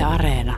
[0.00, 0.56] Yle Areena.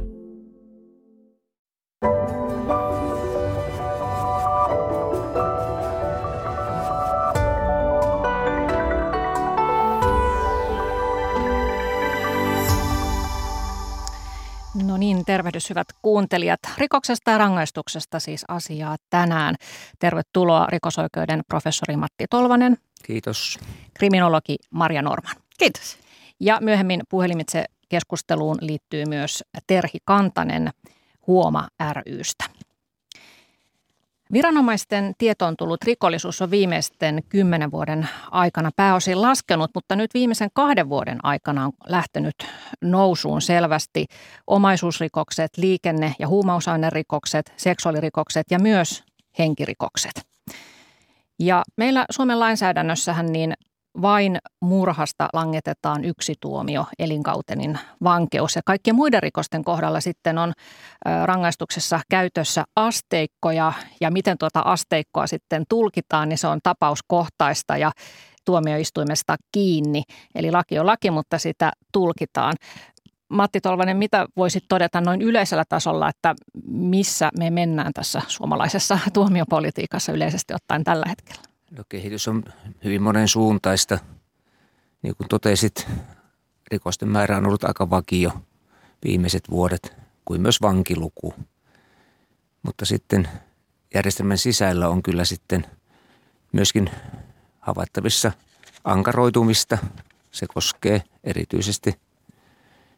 [14.85, 16.61] No niin, tervehdys hyvät kuuntelijat.
[16.79, 19.55] Rikoksesta ja rangaistuksesta siis asiaa tänään.
[19.99, 22.77] Tervetuloa rikosoikeuden professori Matti Tolvanen.
[23.03, 23.59] Kiitos.
[23.95, 25.37] Kriminologi Maria Norman.
[25.59, 25.99] Kiitos.
[26.41, 30.71] Ja myöhemmin puhelimitse keskusteluun liittyy myös Terhi Kantanen
[31.27, 31.69] Huoma
[32.07, 32.45] rystä.
[34.33, 40.89] Viranomaisten tietoon tullut rikollisuus on viimeisten kymmenen vuoden aikana pääosin laskenut, mutta nyt viimeisen kahden
[40.89, 42.35] vuoden aikana on lähtenyt
[42.81, 44.07] nousuun selvästi
[44.47, 49.05] omaisuusrikokset, liikenne- ja huumausainerikokset, seksuaalirikokset ja myös
[49.39, 50.23] henkirikokset.
[51.39, 53.55] Ja meillä Suomen lainsäädännössähän niin
[54.03, 58.57] vain murhasta langetetaan yksi tuomio, elinkautenin vankeus.
[58.57, 60.53] Ja kaikkien muiden rikosten kohdalla sitten on
[61.25, 67.91] rangaistuksessa käytössä asteikkoja ja miten tuota asteikkoa sitten tulkitaan, niin se on tapauskohtaista ja
[68.45, 70.03] tuomioistuimesta kiinni.
[70.35, 72.55] Eli laki on laki, mutta sitä tulkitaan.
[73.29, 76.35] Matti Tolvanen, mitä voisit todeta noin yleisellä tasolla, että
[76.67, 81.52] missä me mennään tässä suomalaisessa tuomiopolitiikassa yleisesti ottaen tällä hetkellä?
[81.77, 82.45] No kehitys on
[82.85, 83.99] hyvin monen suuntaista.
[85.03, 85.89] Niin kuin totesit,
[86.71, 88.33] rikosten määrä on ollut aika vakio
[89.05, 91.35] viimeiset vuodet, kuin myös vankiluku.
[92.63, 93.29] Mutta sitten
[93.95, 95.67] järjestelmän sisällä on kyllä sitten
[96.53, 96.91] myöskin
[97.61, 98.33] havaittavissa
[98.85, 99.79] ankaroitumista.
[100.31, 102.01] Se koskee erityisesti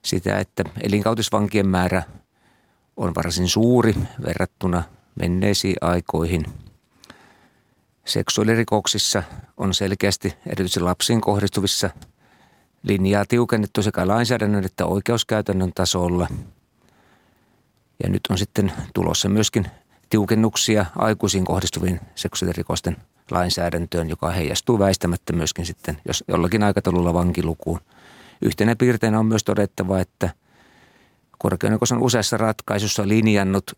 [0.03, 2.03] sitä, että elinkautisvankien määrä
[2.97, 3.95] on varsin suuri
[4.27, 4.83] verrattuna
[5.21, 6.45] menneisiin aikoihin–
[8.05, 9.23] Seksuaalirikoksissa
[9.57, 11.91] on selkeästi erityisesti lapsiin kohdistuvissa
[12.83, 16.29] linjaa tiukennettu sekä lainsäädännön että oikeuskäytännön tasolla.
[18.03, 19.67] Ja nyt on sitten tulossa myöskin
[20.11, 22.97] tiukennuksia aikuisiin kohdistuviin seksuaalirikosten
[23.31, 27.81] lainsäädäntöön, joka heijastuu väistämättä myöskin sitten jos jollakin aikataululla vankilukuun.
[28.43, 30.31] Yhtenä piirteinä on myös todettava, että
[31.39, 33.73] korkein on useassa ratkaisussa linjannut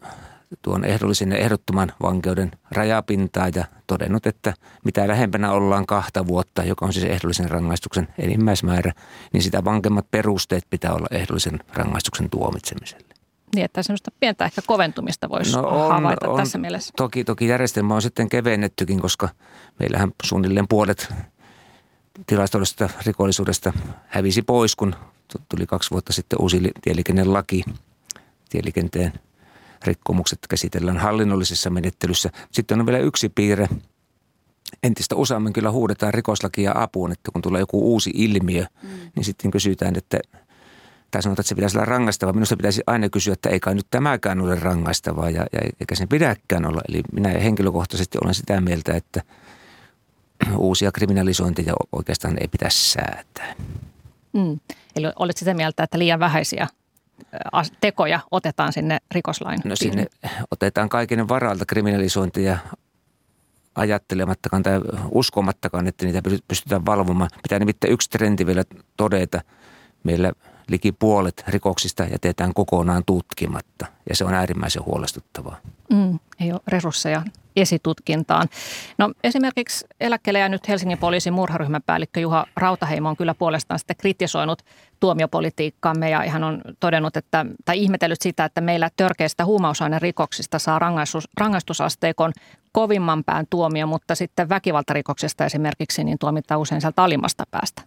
[0.63, 6.87] tuon ehdollisen ja ehdottoman vankeuden rajapintaa ja todennut, että mitä lähempänä ollaan kahta vuotta, joka
[6.87, 8.93] on siis ehdollisen rangaistuksen enimmäismäärä,
[9.33, 13.07] niin sitä vankemmat perusteet pitää olla ehdollisen rangaistuksen tuomitsemiselle.
[13.55, 16.93] Niin, että semmoista pientä ehkä koventumista voisi no on, havaita on, tässä mielessä.
[16.97, 19.29] Toki, toki järjestelmä on sitten kevennettykin, koska
[19.79, 21.15] meillähän suunnilleen puolet
[22.27, 23.73] tilastollisesta rikollisuudesta
[24.07, 24.95] hävisi pois, kun
[25.49, 27.65] tuli kaksi vuotta sitten uusi tieliikennelaki,
[28.49, 29.13] tieliikenteen
[29.85, 32.31] rikkomukset käsitellään hallinnollisessa menettelyssä.
[32.53, 33.69] Sitten on vielä yksi piirre.
[34.83, 38.89] Entistä useammin kyllä huudetaan rikoslakia apuun, että kun tulee joku uusi ilmiö, mm.
[39.17, 40.19] niin sitten kysytään, että
[41.11, 42.33] tai sanotaan, että se pitäisi olla rangaistava.
[42.33, 46.09] Minusta pitäisi aina kysyä, että ei kai nyt tämäkään ole rangaistavaa ja, ja eikä sen
[46.09, 46.81] pidäkään olla.
[46.89, 49.23] Eli minä henkilökohtaisesti olen sitä mieltä, että
[50.57, 53.55] uusia kriminalisointeja oikeastaan ei pitäisi säätää.
[54.33, 54.61] Mm.
[54.97, 56.67] Eli olet sitä mieltä, että liian vähäisiä
[57.81, 60.07] tekoja otetaan sinne rikoslain No sinne
[60.51, 62.59] otetaan kaiken varalta kriminalisointia
[63.75, 67.31] ajattelemattakaan tai uskomattakaan, että niitä pystytään valvomaan.
[67.43, 68.65] Pitää nimittäin yksi trendi vielä
[68.97, 69.41] todeta.
[70.05, 70.33] Meillä
[70.69, 75.57] liki puolet rikoksista jätetään kokonaan tutkimatta ja se on äärimmäisen huolestuttavaa.
[75.93, 77.23] Mm, ei ole resursseja
[77.57, 78.49] esitutkintaan.
[78.99, 84.63] No esimerkiksi eläkkeelle nyt Helsingin poliisin murharyhmän päällikkö Juha Rautaheimo on kyllä puolestaan sitten kritisoinut
[85.01, 91.29] tuomiopolitiikkaamme ja hän on todennut, että, tai ihmetellyt sitä, että meillä törkeistä huumausainerikoksista saa rangaistus,
[91.41, 92.33] rangaistusasteikon
[92.73, 97.83] kovimman pään tuomio, mutta sitten väkivaltarikoksesta esimerkiksi niin tuomitaan usein sieltä alimmasta päästä.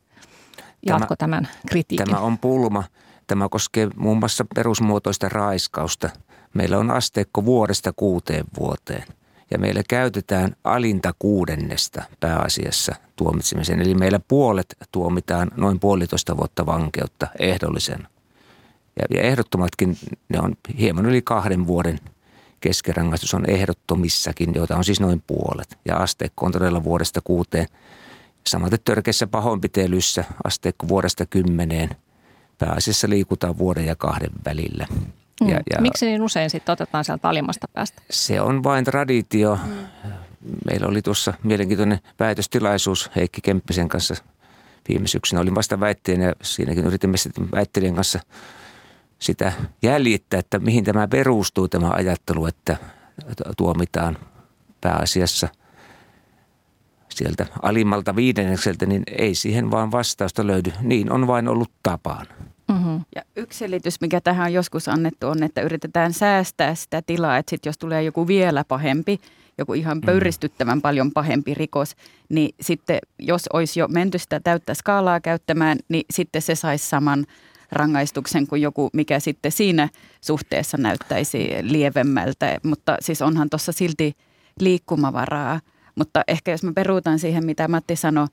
[0.85, 2.05] Jatko tämä, tämän kritiikin?
[2.05, 2.83] Tämä on pulma.
[3.27, 6.09] Tämä koskee muun muassa perusmuotoista raiskausta.
[6.53, 9.18] Meillä on asteikko vuodesta kuuteen vuoteen
[9.51, 13.81] ja meillä käytetään alinta kuudennesta pääasiassa tuomitsemiseen.
[13.81, 18.07] Eli meillä puolet tuomitaan noin puolitoista vuotta vankeutta ehdollisen.
[18.99, 19.97] Ja, ehdottomatkin
[20.29, 21.99] ne on hieman yli kahden vuoden
[22.61, 25.77] keskirangaistus on ehdottomissakin, joita on siis noin puolet.
[25.85, 27.67] Ja asteikko on todella vuodesta kuuteen.
[28.47, 31.89] Samaten törkeissä pahoinpitelyssä asteikko vuodesta kymmeneen.
[32.57, 34.87] Pääasiassa liikutaan vuoden ja kahden välillä.
[35.41, 35.49] Mm.
[35.49, 38.01] Ja, ja Miksi niin usein sitten otetaan sieltä alimmasta päästä?
[38.09, 39.59] Se on vain traditio.
[39.65, 39.73] Mm.
[40.65, 44.15] Meillä oli tuossa mielenkiintoinen väitöstilaisuus Heikki Kemppisen kanssa
[44.89, 45.41] viime syksynä.
[45.41, 48.19] Olin vasta väitteen ja siinäkin yritimme sitten väittelijän kanssa
[49.19, 49.51] sitä
[49.81, 52.77] jäljittää, että mihin tämä perustuu tämä ajattelu, että
[53.57, 54.17] tuomitaan
[54.81, 55.47] pääasiassa
[57.09, 60.73] sieltä alimmalta viidennekseltä, niin ei siihen vaan vastausta löydy.
[60.81, 62.27] Niin on vain ollut tapaan.
[62.69, 63.01] Mm-hmm.
[63.15, 67.49] Ja yksi selitys, mikä tähän on joskus annettu, on, että yritetään säästää sitä tilaa, että
[67.49, 69.19] sit jos tulee joku vielä pahempi,
[69.57, 70.01] joku ihan mm.
[70.01, 71.95] pöyristyttävän paljon pahempi rikos,
[72.29, 77.25] niin sitten jos olisi jo menty sitä täyttä skaalaa käyttämään, niin sitten se saisi saman
[77.71, 79.89] rangaistuksen kuin joku, mikä sitten siinä
[80.21, 82.59] suhteessa näyttäisi lievemmältä.
[82.63, 84.15] Mutta siis onhan tuossa silti
[84.59, 85.59] liikkumavaraa.
[85.99, 88.27] Mutta ehkä jos mä peruutan siihen, mitä Matti sanoi,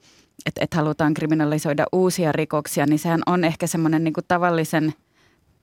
[0.46, 4.94] että, että halutaan kriminalisoida uusia rikoksia, niin sehän on ehkä semmoinen niin tavallisen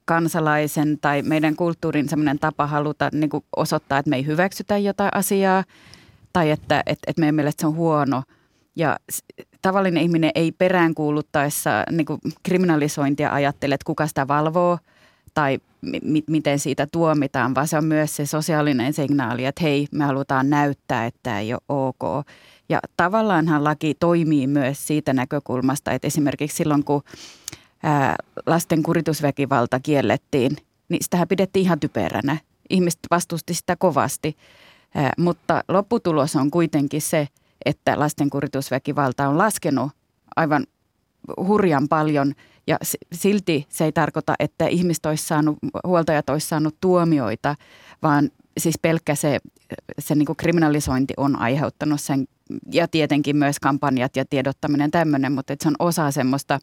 [0.06, 5.14] kansalaisen tai meidän kulttuurin semmoinen tapa haluta niin kuin osoittaa, että me ei hyväksytä jotain
[5.14, 5.64] asiaa
[6.34, 8.24] tai että, että, että meidän mielestä se on huono.
[8.76, 8.98] Ja
[9.62, 14.78] tavallinen ihminen ei peräänkuuluttaessa niin kuin kriminalisointia ajattele, että kuka sitä valvoo
[15.34, 15.60] tai
[16.04, 20.50] mi- miten siitä tuomitaan, vaan se on myös se sosiaalinen signaali, että hei, me halutaan
[20.50, 22.28] näyttää, että tämä ei ole ok.
[22.70, 27.04] Ja tavallaanhan laki toimii myös siitä näkökulmasta, että esimerkiksi silloin kun
[27.84, 28.16] ää,
[28.46, 30.58] lasten kuritusväkivalta kiellettiin,
[30.90, 32.38] niin sitähän pidettiin ihan typeränä.
[32.70, 34.38] Ihmiset vastusti sitä kovasti,
[34.96, 37.28] ää, mutta lopputulos on kuitenkin se,
[37.66, 39.92] että lasten kuritusväkivalta on laskenut
[40.36, 40.66] aivan
[41.38, 42.34] hurjan paljon
[42.68, 42.78] ja
[43.14, 45.58] silti se ei tarkoita, että ihmiset olisi saanut,
[45.88, 47.56] huoltajat olisi saanut tuomioita,
[48.02, 49.40] vaan siis pelkkä se,
[50.00, 52.28] se niin kriminalisointi on aiheuttanut sen.
[52.72, 56.60] Ja tietenkin myös kampanjat ja tiedottaminen tämmöinen, mutta se on osa semmoista,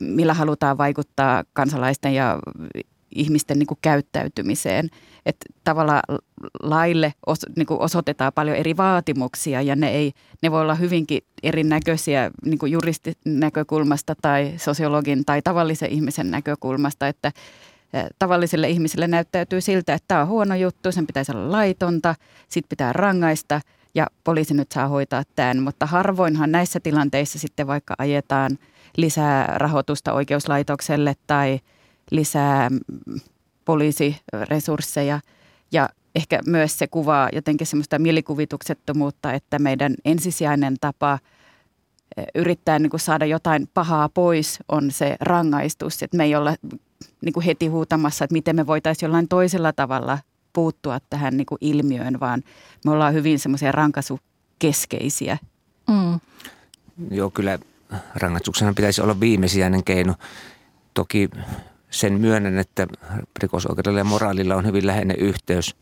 [0.00, 2.38] millä halutaan vaikuttaa kansalaisten ja
[3.14, 4.90] ihmisten niin kuin käyttäytymiseen.
[5.26, 6.02] Että tavallaan
[6.62, 10.12] laille os, niin kuin osoitetaan paljon eri vaatimuksia ja ne, ei,
[10.42, 17.08] ne voi olla hyvinkin erinäköisiä niin kuin juristin näkökulmasta tai sosiologin tai tavallisen ihmisen näkökulmasta,
[17.08, 17.32] että
[18.18, 22.14] tavallisille ihmisille näyttäytyy siltä, että tämä on huono juttu, sen pitäisi olla laitonta,
[22.48, 23.60] sit pitää rangaista
[23.94, 28.58] ja poliisi nyt saa hoitaa tämän, mutta harvoinhan näissä tilanteissa sitten vaikka ajetaan
[28.96, 31.58] lisää rahoitusta oikeuslaitokselle tai–
[32.10, 32.70] lisää
[33.64, 35.20] poliisiresursseja
[35.72, 41.18] ja ehkä myös se kuvaa jotenkin semmoista mielikuvituksettomuutta, että meidän ensisijainen tapa
[42.16, 46.02] eh, yrittää niin kuin saada jotain pahaa pois on se rangaistus.
[46.02, 46.56] Että me ei olla
[47.20, 50.18] niin kuin heti huutamassa, että miten me voitaisiin jollain toisella tavalla
[50.52, 52.42] puuttua tähän niin kuin ilmiöön, vaan
[52.84, 55.38] me ollaan hyvin semmoisia rankaisukeskeisiä.
[55.88, 56.20] Mm.
[57.10, 57.58] Joo, kyllä
[58.14, 60.14] rangaistuksena pitäisi olla viimesijainen keino.
[60.94, 61.30] Toki
[61.94, 62.86] sen myönnän, että
[63.42, 65.76] rikosoikeudella ja moraalilla on hyvin läheinen yhteys.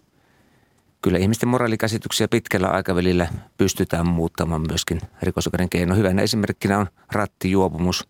[1.02, 3.28] Kyllä ihmisten moraalikäsityksiä pitkällä aikavälillä
[3.58, 5.94] pystytään muuttamaan myöskin rikosoikeuden keino.
[5.94, 8.08] Hyvänä esimerkkinä on rattijuopumus.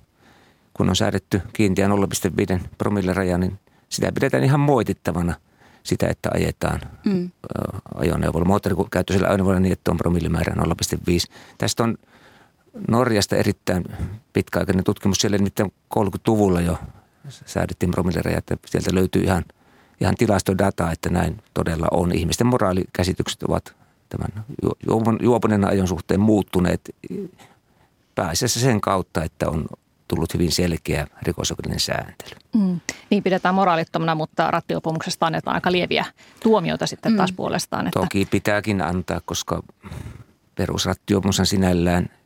[0.74, 3.58] Kun on säädetty kiintiä 0,5 promille raja, niin
[3.88, 5.34] sitä pidetään ihan moitittavana
[5.82, 7.30] sitä, että ajetaan mm.
[7.94, 10.64] ajoneuvolla, moottorikäyttöisellä ajoneuvolla niin, että on promillimäärä 0,5.
[11.58, 11.96] Tästä on
[12.88, 13.84] Norjasta erittäin
[14.32, 15.18] pitkäaikainen tutkimus.
[15.18, 16.78] Siellä nimittäin 30-luvulla jo
[17.28, 19.44] säädettiin promillereja, että sieltä löytyy ihan,
[20.00, 22.12] ihan tilastodataa, että näin todella on.
[22.12, 23.76] Ihmisten moraalikäsitykset ovat
[24.08, 24.44] tämän
[25.22, 26.94] juopuneen ajon suhteen muuttuneet
[28.14, 29.66] pääasiassa sen kautta, että on
[30.08, 32.36] tullut hyvin selkeä rikosoikeudellinen sääntely.
[32.54, 32.80] Mm.
[33.10, 36.04] Niin pidetään moraalittomana, mutta rattiopumuksesta annetaan aika lieviä
[36.42, 37.16] tuomioita sitten mm.
[37.16, 37.86] taas puolestaan.
[37.86, 38.00] Että...
[38.00, 39.62] Toki pitääkin antaa, koska
[40.54, 42.06] perusrattiopumus on sinällään–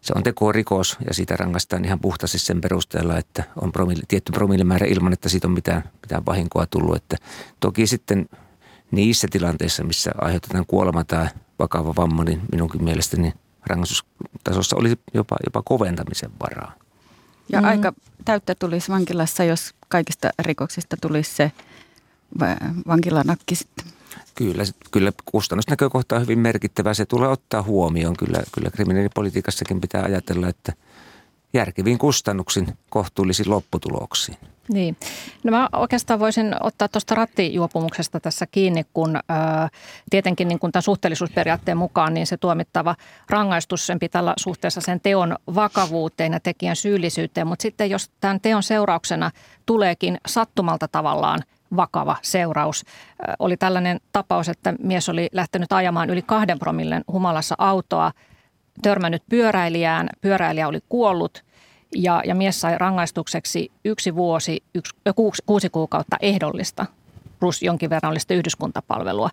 [0.00, 4.86] se on tekorikos ja siitä rangaistaan ihan puhtaasti sen perusteella, että on promille, tietty promillemäärä
[4.86, 6.96] ilman, että siitä on mitään, mitään vahinkoa tullut.
[6.96, 7.16] Että
[7.60, 8.28] toki sitten
[8.90, 11.26] niissä tilanteissa, missä aiheutetaan kuolema tai
[11.58, 13.32] vakava vamma, niin minunkin mielestäni
[13.66, 16.72] rangaistustasossa olisi jopa, jopa koventamisen varaa.
[17.48, 17.68] Ja mm.
[17.68, 17.92] aika
[18.24, 21.52] täyttä tulisi vankilassa, jos kaikista rikoksista tulisi se
[22.86, 23.95] vankilanakki sitten.
[24.36, 26.94] Kyllä, kyllä kustannusnäkökohta on hyvin merkittävä.
[26.94, 28.16] Se tulee ottaa huomioon.
[28.16, 30.72] Kyllä, kyllä kriminaalipolitiikassakin pitää ajatella, että
[31.52, 34.38] järkevin kustannuksin kohtuullisiin lopputuloksiin.
[34.68, 34.96] Niin.
[35.44, 39.68] No mä oikeastaan voisin ottaa tuosta rattijuopumuksesta tässä kiinni, kun ää,
[40.10, 42.96] tietenkin niin kun tämän suhteellisuusperiaatteen mukaan niin se tuomittava
[43.30, 47.46] rangaistus sen pitää olla suhteessa sen teon vakavuuteen ja tekijän syyllisyyteen.
[47.46, 49.30] Mutta sitten jos tämän teon seurauksena
[49.66, 51.42] tuleekin sattumalta tavallaan–
[51.76, 52.84] vakava seuraus.
[53.38, 58.12] Oli tällainen tapaus, että mies oli lähtenyt ajamaan yli kahden promillen humalassa autoa,
[58.82, 61.44] törmännyt pyöräilijään, pyöräilijä oli kuollut
[61.94, 64.94] ja, ja mies sai rangaistukseksi yksi vuosi, yksi,
[65.46, 66.86] kuusi, kuukautta ehdollista
[67.40, 69.30] plus jonkin verran oli yhdyskuntapalvelua.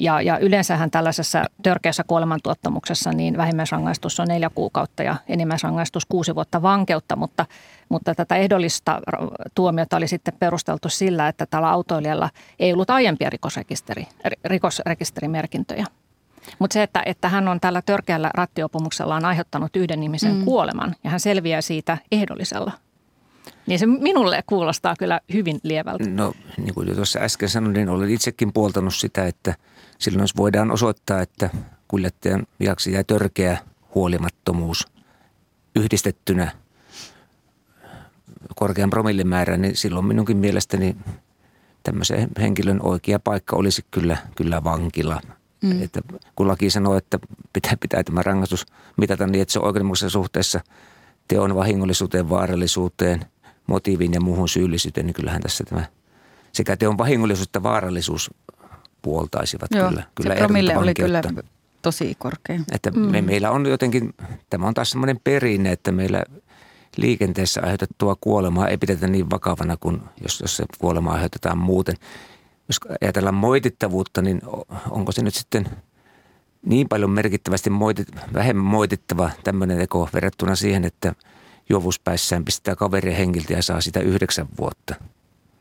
[0.00, 6.62] Ja, ja yleensähän tällaisessa törkeässä kuolemantuottamuksessa niin vähimmäisrangaistus on neljä kuukautta ja enimmäisrangaistus kuusi vuotta
[6.62, 7.46] vankeutta, mutta,
[7.88, 9.00] mutta tätä ehdollista
[9.54, 14.06] tuomiota oli sitten perusteltu sillä, että tällä autoilijalla ei ollut aiempia rikosrekisteri,
[14.44, 15.86] rikosrekisterimerkintöjä.
[16.58, 20.44] Mutta se, että, että hän on tällä törkeällä rattiopumuksellaan aiheuttanut yhden ihmisen mm.
[20.44, 22.72] kuoleman ja hän selviää siitä ehdollisella,
[23.66, 26.10] niin se minulle kuulostaa kyllä hyvin lievältä.
[26.10, 29.54] No niin kuin jo tuossa äsken sanoin, niin olen itsekin puoltanut sitä, että
[29.98, 31.50] silloin jos voidaan osoittaa, että
[31.88, 33.58] kuljettajan viaksi jäi törkeä
[33.94, 34.88] huolimattomuus
[35.76, 36.52] yhdistettynä
[38.56, 40.96] korkean promillemäärään, niin silloin minunkin mielestäni
[41.82, 45.20] tämmöisen henkilön oikea paikka olisi kyllä, kyllä vankila.
[45.62, 45.82] Mm.
[45.82, 46.00] Että
[46.36, 47.18] kun laki sanoo, että
[47.52, 50.60] pitää, pitää tämä rangaistus mitata niin, että se on oikeudenmukaisessa suhteessa
[51.28, 53.24] teon vahingollisuuteen, vaarallisuuteen,
[53.66, 55.84] motiiviin ja muuhun syyllisyyteen, niin kyllähän tässä tämä
[56.52, 58.30] sekä teon vahingollisuus että vaarallisuus
[59.06, 60.02] puoltaisivat Joo, kyllä.
[60.14, 61.22] kyllä se promille oli kyllä
[61.82, 62.60] tosi korkea.
[62.72, 63.00] Että mm.
[63.00, 64.14] me, meillä on jotenkin,
[64.50, 66.22] tämä on taas semmoinen perinne, että meillä
[66.96, 71.94] liikenteessä aiheutettua kuolemaa ei pidetä niin vakavana kuin jos, jos se kuolema aiheutetaan muuten.
[72.68, 74.40] Jos ajatellaan moitittavuutta, niin
[74.90, 75.68] onko se nyt sitten
[76.62, 81.14] niin paljon merkittävästi moitit, vähemmän moitittava tämmöinen teko verrattuna siihen, että
[81.68, 84.94] juovuuspäissään pistää kaverin hengiltä ja saa sitä yhdeksän vuotta.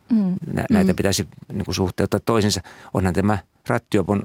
[0.10, 0.36] Mm.
[0.70, 0.96] Näitä mm.
[0.96, 2.62] pitäisi niin kuin suhteuttaa toisensa.
[2.94, 4.24] Onhan tämä rattiopon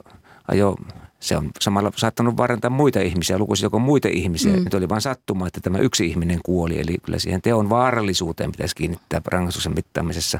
[0.48, 0.76] ajo
[1.20, 4.56] se on samalla saattanut vaarantaa muita ihmisiä, lukuisia joko muita ihmisiä.
[4.56, 4.64] Mm.
[4.64, 6.80] Nyt oli vain sattuma, että tämä yksi ihminen kuoli.
[6.80, 10.38] Eli kyllä siihen teon vaarallisuuteen pitäisi kiinnittää rangaistuksen mittaamisessa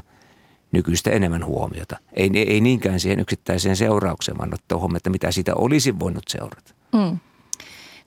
[0.71, 1.97] nykyistä enemmän huomiota.
[2.13, 6.73] Ei, ei niinkään siihen yksittäiseen seuraukseen, vaan ottaa huomioon, että mitä siitä olisi voinut seurata.
[6.93, 7.19] Mm.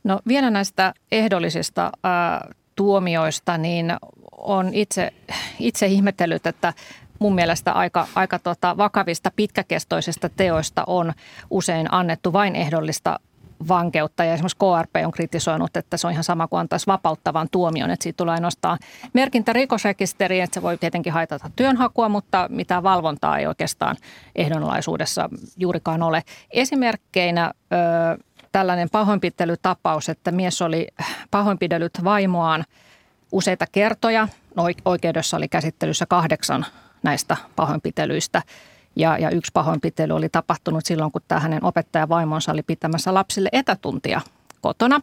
[0.05, 3.87] No vielä näistä ehdollisista äh, tuomioista, niin
[4.33, 5.13] on itse,
[5.59, 6.73] itse ihmetellyt, että
[7.19, 11.13] mun mielestä aika, aika tota vakavista pitkäkestoisista teoista on
[11.51, 13.21] usein annettu vain ehdollista
[13.69, 14.25] vankeutta.
[14.25, 18.03] Ja esimerkiksi KRP on kritisoinut, että se on ihan sama kuin antaisi vapauttavan tuomion, että
[18.03, 18.79] siitä tulee ainoastaan
[19.13, 23.97] merkintä rikosrekisteriin, että se voi tietenkin haitata työnhakua, mutta mitään valvontaa ei oikeastaan
[24.37, 26.23] ehdonlaisuudessa juurikaan ole.
[26.51, 30.89] Esimerkkeinä ö, tällainen pahoinpitelytapaus, että mies oli
[31.31, 32.65] pahoinpidellyt vaimoaan
[33.33, 34.29] useita kertoja.
[34.85, 36.67] Oikeudessa oli käsittelyssä kahdeksan
[37.05, 38.43] näistä pahoinpitelyistä.
[38.97, 44.21] Ja, ja yksi pahoinpitely oli tapahtunut silloin, kun tämä hänen opettajavaimonsa oli pitämässä lapsille etätuntia
[44.61, 45.01] kotona.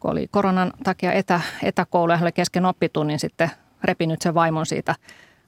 [0.00, 3.50] Kun oli koronan takia etä, etäkoulu ja hän oli kesken oppitunnin sitten
[3.84, 4.94] repinyt sen vaimon siitä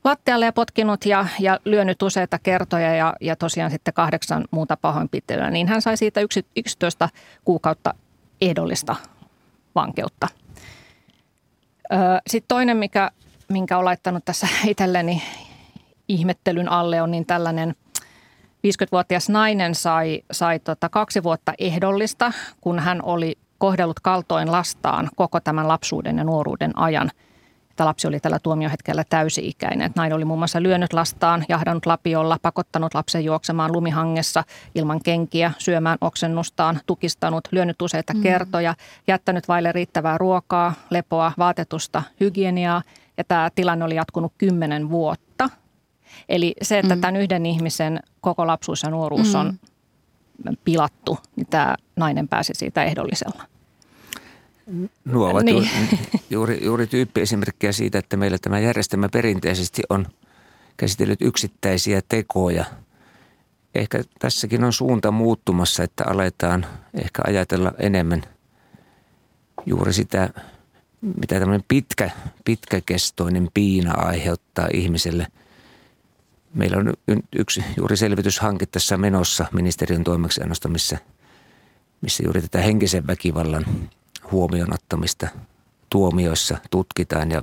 [0.05, 5.51] lattialle ja potkinut ja, ja lyönyt useita kertoja ja, ja tosiaan sitten kahdeksan muuta pahoinpitelyä,
[5.51, 6.21] niin hän sai siitä
[6.57, 7.09] 11
[7.45, 7.95] kuukautta
[8.41, 8.97] ehdollista
[9.75, 10.29] vankeutta.
[12.27, 13.11] Sitten toinen, mikä,
[13.49, 15.23] minkä olen laittanut tässä itselleni
[16.09, 17.75] ihmettelyn alle on niin tällainen
[18.67, 25.41] 50-vuotias nainen sai, sai tota kaksi vuotta ehdollista, kun hän oli kohdellut kaltoin lastaan koko
[25.41, 27.11] tämän lapsuuden ja nuoruuden ajan.
[27.77, 29.93] Tämä lapsi oli tällä tuomiohetkellä täysi-ikäinen.
[29.97, 34.45] Nainen oli muun muassa lyönyt lastaan, jahdannut lapiolla, pakottanut lapsen juoksemaan lumihangessa
[34.75, 38.23] ilman kenkiä, syömään oksennustaan, tukistanut, lyönyt useita mm.
[38.23, 38.75] kertoja,
[39.07, 42.83] jättänyt vaille riittävää ruokaa, lepoa, vaatetusta, hygieniaa.
[43.17, 45.51] Ja tämä tilanne oli jatkunut kymmenen vuotta–
[46.29, 47.01] Eli se, että mm.
[47.01, 49.41] tämän yhden ihmisen koko lapsuus ja nuoruus mm.
[49.41, 49.59] on
[50.65, 53.43] pilattu, niin tämä nainen pääsi siitä ehdollisella.
[55.05, 55.69] Nuo ovat niin.
[56.31, 60.07] juuri, juuri tyyppiesimerkkejä siitä, että meillä tämä järjestelmä perinteisesti on
[60.77, 62.65] käsitellyt yksittäisiä tekoja.
[63.75, 68.23] Ehkä tässäkin on suunta muuttumassa, että aletaan ehkä ajatella enemmän
[69.67, 70.31] juuri sitä,
[71.01, 72.11] mitä tämmöinen pitkä,
[72.45, 75.27] pitkäkestoinen piina aiheuttaa ihmiselle–
[76.55, 76.93] Meillä on
[77.37, 80.99] yksi juuri selvityshanke tässä menossa ministeriön toimeksiannosta, missä,
[82.01, 83.65] missä juuri tätä henkisen väkivallan
[84.33, 85.29] huomioon ottamista
[85.91, 87.31] tuomioissa tutkitaan.
[87.31, 87.43] Ja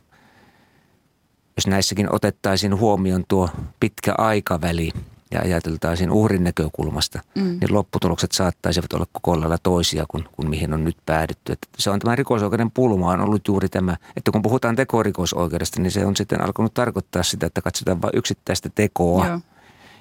[1.57, 3.49] jos näissäkin otettaisiin huomioon tuo
[3.79, 4.91] pitkä aikaväli–
[5.31, 7.43] ja ajateltaisiin uhrin näkökulmasta, mm.
[7.43, 11.51] niin lopputulokset saattaisivat olla koko lailla toisia kuin, kuin mihin on nyt päädytty.
[11.51, 15.91] Että se on tämä rikosoikeuden pulma on ollut juuri tämä, että kun puhutaan tekorikosoikeudesta, niin
[15.91, 19.39] se on sitten alkanut tarkoittaa sitä, että katsotaan vain yksittäistä tekoa Joo.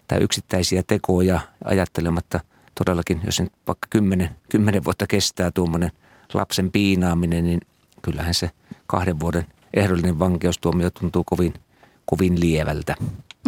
[0.08, 2.40] tai yksittäisiä tekoja ajattelematta
[2.74, 5.92] todellakin, jos nyt vaikka kymmenen, kymmenen vuotta kestää tuommoinen
[6.34, 7.60] lapsen piinaaminen, niin
[8.02, 8.50] kyllähän se
[8.86, 11.54] kahden vuoden ehdollinen vankeustuomio tuntuu kovin,
[12.06, 12.94] kovin lievältä.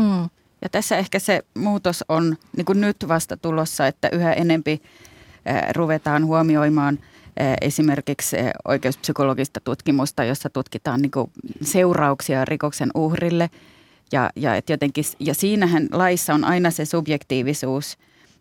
[0.01, 0.29] Mm.
[0.62, 4.83] Ja tässä ehkä se muutos on niin kuin nyt vasta tulossa, että yhä enempi
[5.76, 6.99] ruvetaan huomioimaan
[7.61, 11.31] esimerkiksi oikeuspsykologista tutkimusta, jossa tutkitaan niin kuin
[11.62, 13.50] seurauksia rikoksen uhrille.
[14.12, 17.99] Ja, ja, et jotenkin, ja siinähän laissa on aina se subjektiivisuus,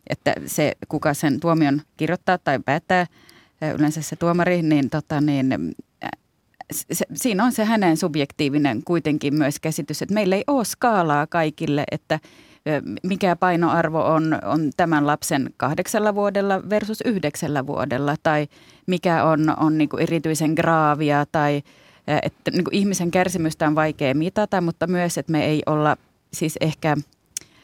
[0.10, 3.08] että se kuka sen tuomion kirjoittaa tai päättää,
[3.78, 5.76] yleensä se tuomari, niin, tota, niin
[6.72, 11.84] se, siinä on se hänen subjektiivinen kuitenkin myös käsitys, että meillä ei ole skaalaa kaikille,
[11.92, 12.20] että
[13.04, 18.48] mikä painoarvo on, on tämän lapsen kahdeksalla vuodella versus yhdeksällä vuodella tai
[18.88, 21.62] mikä on, on niin kuin erityisen graavia tai
[22.24, 25.98] että niin kuin ihmisen kärsimystä on vaikea mitata, mutta myös, että me ei olla
[26.34, 26.98] siis ehkä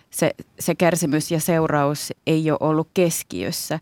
[0.09, 3.79] se, se kärsimys ja seuraus ei ole ollut keskiössä.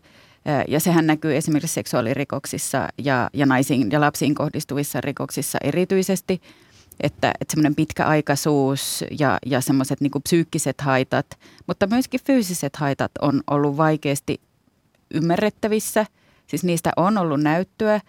[0.68, 6.40] Ja sehän näkyy esimerkiksi seksuaalirikoksissa ja, ja naisiin ja lapsiin kohdistuvissa rikoksissa erityisesti,
[7.00, 11.26] että, että semmoinen pitkäaikaisuus ja, ja semmoiset niin psyykkiset haitat,
[11.66, 14.40] mutta myöskin fyysiset haitat on ollut vaikeasti
[15.14, 16.06] ymmärrettävissä.
[16.46, 18.00] Siis niistä on ollut näyttöä,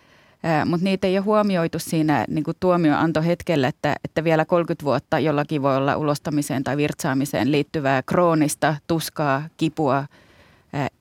[0.66, 5.78] mutta niitä ei ole huomioitu siinä niin tuomioantohetkellä, että, että vielä 30 vuotta jollakin voi
[5.78, 10.06] olla ulostamiseen tai virtsaamiseen liittyvää kroonista tuskaa, kipua–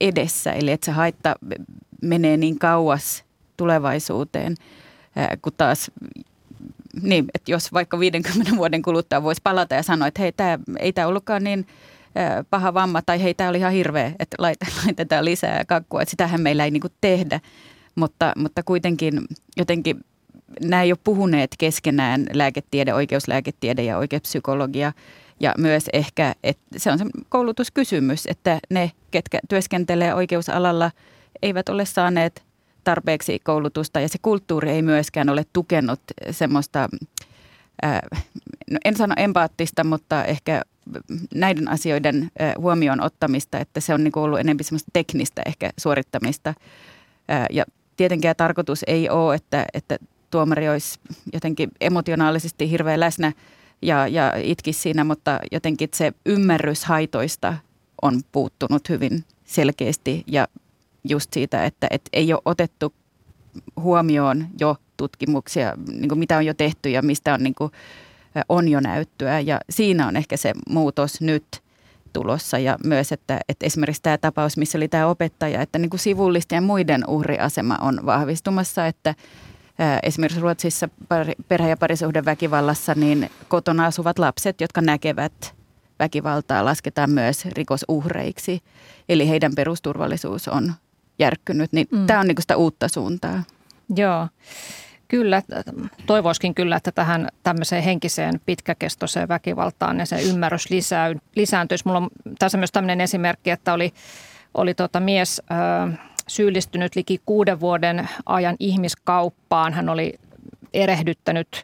[0.01, 0.51] edessä.
[0.51, 1.35] Eli että se haitta
[2.01, 3.23] menee niin kauas
[3.57, 4.55] tulevaisuuteen,
[5.41, 5.91] kun taas
[7.01, 10.93] niin, että jos vaikka 50 vuoden kuluttua voisi palata ja sanoa, että hei, tämä ei
[10.93, 11.67] tämä ollutkaan niin
[12.49, 14.37] paha vamma tai hei, tämä oli ihan hirveä, että
[14.85, 17.39] laitetaan lisää kakkua, että sitähän meillä ei niinku tehdä.
[17.95, 19.21] Mutta, mutta kuitenkin
[19.57, 20.05] jotenkin
[20.61, 24.93] nämä ole puhuneet keskenään lääketiede, oikeuslääketiede ja oikeuspsykologia–
[25.39, 30.91] ja myös ehkä, että se on se koulutuskysymys, että ne, ketkä työskentelee oikeusalalla,
[31.41, 32.43] eivät ole saaneet
[32.83, 35.99] tarpeeksi koulutusta ja se kulttuuri ei myöskään ole tukenut
[36.31, 36.89] semmoista,
[37.81, 38.01] ää,
[38.71, 40.61] no en sano empaattista, mutta ehkä
[41.33, 46.53] näiden asioiden ää, huomioon ottamista, että se on niin ollut enemmän semmoista teknistä ehkä suorittamista.
[47.27, 47.65] Ää, ja
[47.97, 49.97] tietenkään tarkoitus ei ole, että, että
[50.31, 50.99] tuomari olisi
[51.33, 53.31] jotenkin emotionaalisesti hirveän läsnä–
[53.81, 57.53] ja, ja itki siinä, mutta jotenkin se ymmärrys haitoista
[58.01, 60.47] on puuttunut hyvin selkeästi ja
[61.03, 62.93] just siitä, että, että ei ole otettu
[63.79, 67.71] huomioon jo tutkimuksia, niin kuin mitä on jo tehty ja mistä on, niin kuin,
[68.49, 69.39] on jo näyttöä.
[69.39, 71.45] Ja siinä on ehkä se muutos nyt
[72.13, 75.99] tulossa ja myös, että, että esimerkiksi tämä tapaus, missä oli tämä opettaja, että niin kuin
[75.99, 79.15] sivullisten ja muiden uhriasema on vahvistumassa, että
[80.03, 80.89] Esimerkiksi Ruotsissa
[81.47, 85.55] perhe- ja parisuhdeväkivallassa niin kotona asuvat lapset, jotka näkevät
[85.99, 88.61] väkivaltaa, lasketaan myös rikosuhreiksi.
[89.09, 90.73] Eli heidän perusturvallisuus on
[91.19, 91.73] järkkynyt.
[91.73, 92.05] Niin mm.
[92.05, 93.43] Tämä on niin sitä uutta suuntaa.
[93.95, 94.27] Joo.
[95.07, 95.41] Kyllä,
[96.05, 101.83] toivoiskin kyllä, että tähän tämmöiseen henkiseen pitkäkestoiseen väkivaltaan ja se ymmärrys lisää, lisääntyisi.
[101.85, 103.93] Mulla on tässä myös tämmöinen esimerkki, että oli,
[104.53, 109.73] oli tota mies, äh, syyllistynyt liki kuuden vuoden ajan ihmiskauppaan.
[109.73, 110.13] Hän oli
[110.73, 111.63] erehdyttänyt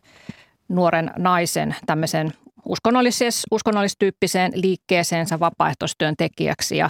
[0.70, 2.34] nuoren naisen tämmöisen
[2.70, 6.90] uskonnollis- uskonnollistyyppiseen liikkeeseensä vapaaehtoistyön tekijäksi ja,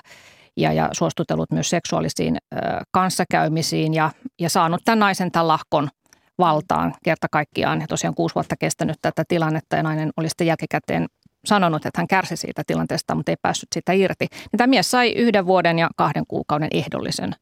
[0.57, 2.57] ja, ja suostutellut myös seksuaalisiin ö,
[2.91, 5.89] kanssakäymisiin ja, ja saanut tämän naisen tämän lahkon
[6.37, 7.81] valtaan kerta kaikkiaan.
[7.81, 11.07] Ja tosiaan kuusi vuotta kestänyt tätä tilannetta ja nainen oli sitten jälkikäteen
[11.45, 14.27] sanonut, että hän kärsi siitä tilanteesta, mutta ei päässyt sitä irti.
[14.31, 17.35] Niin tämä mies sai yhden vuoden ja kahden kuukauden ehdollisen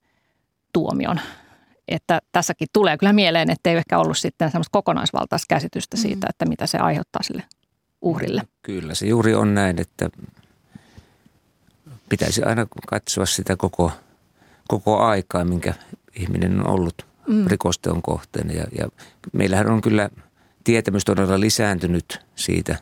[0.73, 1.19] tuomion.
[1.88, 6.01] Että tässäkin tulee kyllä mieleen, että ei ehkä ollut sitten semmoista kokonaisvaltaista käsitystä mm.
[6.01, 7.43] siitä, että mitä se aiheuttaa sille
[8.01, 8.41] uhrille.
[8.62, 10.10] Kyllä se juuri on näin, että
[12.10, 13.91] pitäisi aina katsoa sitä koko,
[14.67, 15.73] koko aikaa, minkä
[16.15, 17.47] ihminen on ollut mm.
[17.47, 18.53] rikosteon kohteena.
[18.53, 18.89] Ja, ja
[19.34, 20.10] meillähän on kyllä
[20.63, 22.75] tietämys todella lisääntynyt siitä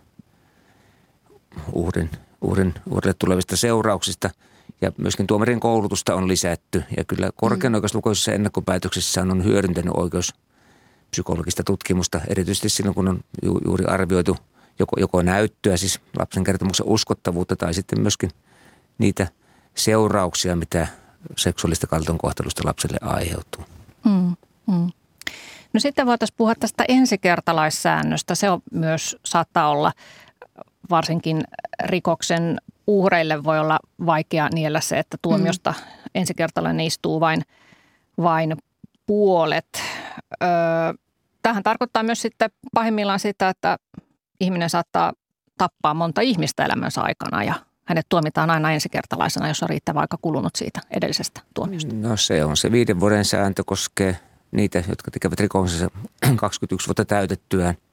[1.72, 2.10] uhrin,
[2.42, 4.30] uhrin, uhrille tulevista seurauksista–
[4.82, 6.84] ja myöskin tuomarin koulutusta on lisätty.
[6.98, 7.76] Ja kyllä korkean mm.
[7.76, 14.38] oikeuslukuisissa ennakkopäätöksissä on hyödyntänyt oikeuspsykologista tutkimusta, erityisesti silloin kun on ju- juuri arvioitu
[14.80, 18.30] joko, joko näyttöä, siis lapsen kertomuksen uskottavuutta tai sitten myöskin
[18.98, 19.28] niitä
[19.76, 20.88] seurauksia, mitä
[21.38, 23.66] seksuaalista kaltoinkohtelusta lapselle aiheutuu.
[24.06, 24.36] Mm,
[24.68, 24.92] mm.
[25.74, 28.36] No sitten voitaisiin puhua tästä ensikertalaissäännöstä.
[28.36, 29.92] Se on myös saattaa olla
[30.90, 31.44] varsinkin
[31.84, 32.58] rikoksen
[32.90, 36.10] uhreille voi olla vaikea niellä se, että tuomiosta mm.
[36.16, 37.42] ensikertalainen istuu vain,
[38.18, 38.58] vain
[39.06, 39.82] puolet.
[40.44, 40.50] Öö,
[41.42, 43.78] tähän tarkoittaa myös sitten pahimmillaan sitä, että
[44.40, 45.14] ihminen saattaa
[45.58, 47.54] tappaa monta ihmistä elämänsä aikana ja
[47.86, 51.96] hänet tuomitaan aina ensikertalaisena, jos on riittävä aika kulunut siitä edellisestä tuomiosta.
[51.96, 54.20] No se on se viiden vuoden sääntö koskee
[54.52, 55.90] niitä, jotka tekevät rikoksensa
[56.36, 57.76] 21 vuotta täytettyään–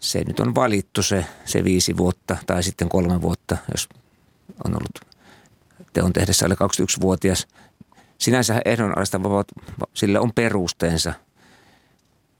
[0.00, 3.88] se nyt on valittu se, se viisi vuotta tai sitten kolme vuotta, jos
[4.64, 5.00] on ollut
[5.92, 7.46] teon tehdessä alle 21-vuotias.
[8.18, 9.52] Sinänsä ehdonalaista vapaut,
[9.94, 11.12] sille on perusteensa.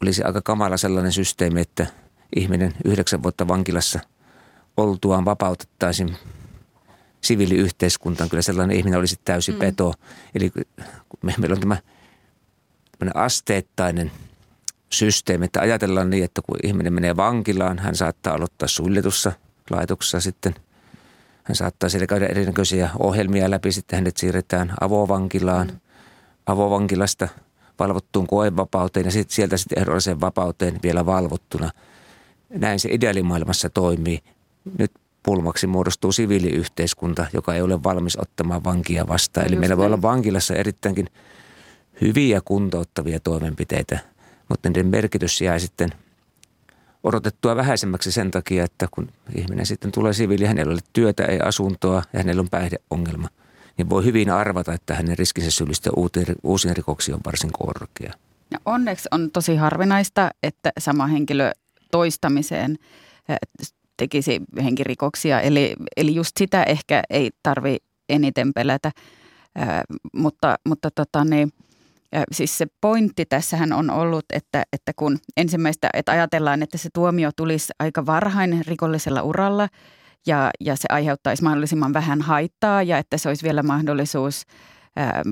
[0.02, 1.86] Olisi aika kamala sellainen systeemi, että
[2.36, 4.00] ihminen yhdeksän vuotta vankilassa
[4.76, 6.16] oltuaan vapautettaisiin
[7.20, 8.30] siviiliyhteiskuntaan.
[8.30, 9.58] Kyllä sellainen ihminen olisi täysin mm.
[9.58, 9.94] peto.
[10.34, 10.52] Eli
[11.22, 11.76] meillä on tämä
[13.14, 14.12] asteittainen–
[14.92, 19.32] systeemi, että ajatellaan niin, että kun ihminen menee vankilaan, hän saattaa aloittaa suljetussa
[19.70, 20.54] laitoksessa sitten.
[21.44, 25.80] Hän saattaa siellä käydä erinäköisiä ohjelmia läpi, sitten hänet siirretään avovankilaan, mm.
[26.46, 27.28] avovankilasta
[27.78, 31.70] valvottuun koevapauteen ja sitten sieltä sitten ehdolliseen vapauteen vielä valvottuna.
[32.48, 34.18] Näin se ideaalimaailmassa toimii.
[34.78, 39.46] Nyt pulmaksi muodostuu siviiliyhteiskunta, joka ei ole valmis ottamaan vankia vastaan.
[39.46, 41.06] Eli meillä voi olla vankilassa erittäinkin
[42.00, 43.98] hyviä kuntouttavia toimenpiteitä,
[44.50, 45.90] mutta niiden merkitys jää sitten
[47.02, 52.02] odotettua vähäisemmäksi sen takia, että kun ihminen sitten tulee siviili, hänellä ole työtä, ei asuntoa
[52.12, 53.28] ja hänellä on päihdeongelma,
[53.76, 55.92] niin voi hyvin arvata, että hänen riskinsä syyllistyä
[56.42, 58.12] uusiin rikoksiin on varsin korkea.
[58.50, 61.52] Ja onneksi on tosi harvinaista, että sama henkilö
[61.90, 62.78] toistamiseen
[63.96, 65.40] tekisi henkirikoksia.
[65.40, 67.76] Eli, eli just sitä ehkä ei tarvi
[68.08, 68.90] eniten pelätä.
[69.54, 71.52] Ää, mutta mutta tota, niin,
[72.12, 76.88] ja siis se pointti tässähän on ollut, että, että kun ensimmäistä, että ajatellaan, että se
[76.94, 79.68] tuomio tulisi aika varhain rikollisella uralla
[80.26, 84.46] ja, ja se aiheuttaisi mahdollisimman vähän haittaa ja että se olisi vielä mahdollisuus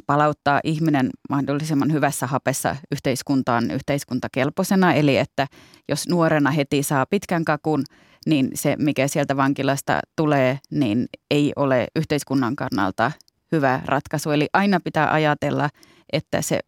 [0.07, 4.95] palauttaa ihminen mahdollisimman hyvässä hapessa yhteiskuntaan yhteiskuntakelpoisena.
[4.95, 5.47] Eli että
[5.89, 7.85] jos nuorena heti saa pitkän kakun,
[8.27, 13.13] niin se mikä sieltä vankilasta tulee, niin ei ole yhteiskunnan kannalta
[13.53, 14.31] hyvä ratkaisu.
[14.31, 15.69] Eli aina pitää ajatella,
[16.13, 16.61] että se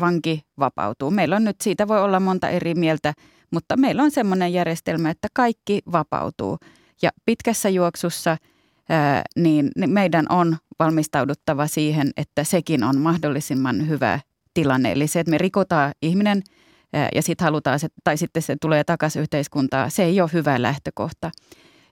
[0.00, 1.10] vanki vapautuu.
[1.10, 3.14] Meillä on nyt, siitä voi olla monta eri mieltä,
[3.50, 6.58] mutta meillä on sellainen järjestelmä, että kaikki vapautuu.
[7.02, 8.36] Ja pitkässä juoksussa
[8.88, 14.20] ää, niin, niin meidän on valmistauduttava siihen, että sekin on mahdollisimman hyvä
[14.54, 14.92] tilanne.
[14.92, 16.42] Eli se, että me rikotaan ihminen
[16.92, 20.62] ää, ja sitten halutaan, se, tai sitten se tulee takaisin yhteiskuntaa, se ei ole hyvä
[20.62, 21.30] lähtökohta.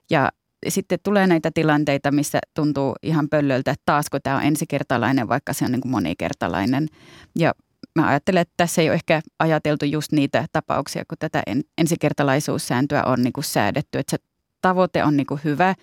[0.09, 0.31] Ja
[0.67, 5.65] sitten tulee näitä tilanteita, missä tuntuu ihan pöllöltä, että taasko tämä on ensikertalainen, vaikka se
[5.65, 6.87] on niin kuin monikertalainen.
[7.35, 7.53] Ja
[7.95, 11.43] mä ajattelen, että tässä ei ole ehkä ajateltu just niitä tapauksia, kun tätä
[11.77, 13.99] ensikertalaisuussääntöä on niin kuin säädetty.
[13.99, 14.17] Että se
[14.61, 15.75] tavoite on niin kuin hyvä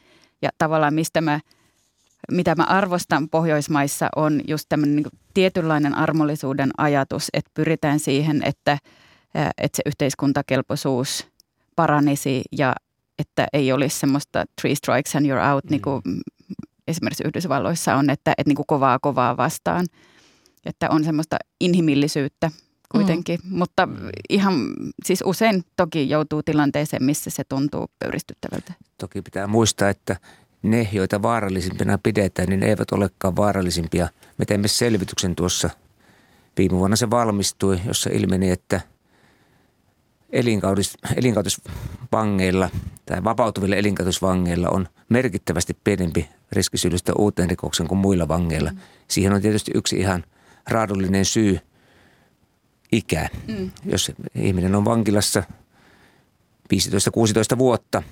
[0.43, 1.41] ja tavallaan mistä mä,
[2.31, 8.79] mitä mä arvostan Pohjoismaissa on just tämmöinen niin tietynlainen armollisuuden ajatus, että pyritään siihen, että,
[9.35, 11.27] että se yhteiskuntakelpoisuus
[11.77, 12.75] paranisi ja
[13.18, 15.70] että ei olisi semmoista three strikes and you're out, mm.
[15.70, 16.03] niin kuin
[16.88, 19.87] esimerkiksi Yhdysvalloissa on, että, että niin kuin kovaa kovaa vastaan.
[20.66, 22.50] Että on semmoista inhimillisyyttä
[22.92, 23.59] kuitenkin, mm.
[23.59, 23.88] mutta
[24.31, 24.55] ihan
[25.05, 28.72] siis usein toki joutuu tilanteeseen, missä se tuntuu pöyristyttävältä.
[28.98, 30.16] Toki pitää muistaa, että
[30.62, 34.09] ne, joita vaarallisimpina pidetään, niin eivät olekaan vaarallisimpia.
[34.38, 35.70] Me teimme selvityksen tuossa,
[36.59, 38.81] viime vuonna se valmistui, jossa ilmeni, että–
[40.35, 42.70] elinkautis, elinkautisvangeilla
[43.07, 48.70] tai vapautuvilla elinkautisvangeilla on merkittävästi pienempi riski syyllistyä uuteen rikoksen kuin muilla vangeilla.
[48.70, 48.79] Mm.
[49.09, 50.25] Siihen on tietysti yksi ihan
[50.70, 51.59] raadullinen syy,
[52.92, 53.29] ikä.
[53.49, 53.70] Mm.
[53.85, 55.42] Jos ihminen on vankilassa
[57.55, 58.03] 15-16 vuotta,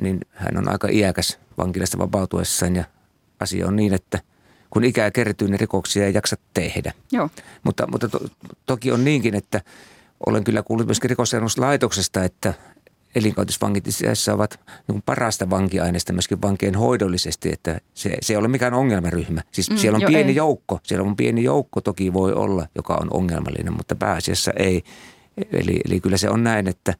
[0.00, 2.84] niin hän on aika iäkäs vankilasta vapautuessaan ja
[3.40, 4.20] asia on niin, että
[4.70, 6.92] kun ikää kertyy, niin rikoksia ei jaksa tehdä.
[7.12, 7.30] Joo.
[7.62, 8.20] Mutta, mutta to,
[8.66, 9.60] toki on niinkin, että–
[10.26, 12.54] olen kyllä kuullut myöskin rikosseuraamuslaitoksesta, että
[13.76, 18.74] itse asiassa ovat niin parasta vankiaineista myöskin vankien hoidollisesti, että se, se ei ole mikään
[18.74, 19.42] ongelmaryhmä.
[19.52, 20.36] Siis mm, siellä on jo pieni ei.
[20.36, 24.82] joukko, siellä on pieni joukko toki voi olla, joka on ongelmallinen, mutta pääasiassa ei.
[25.52, 26.94] Eli, eli kyllä se on näin, että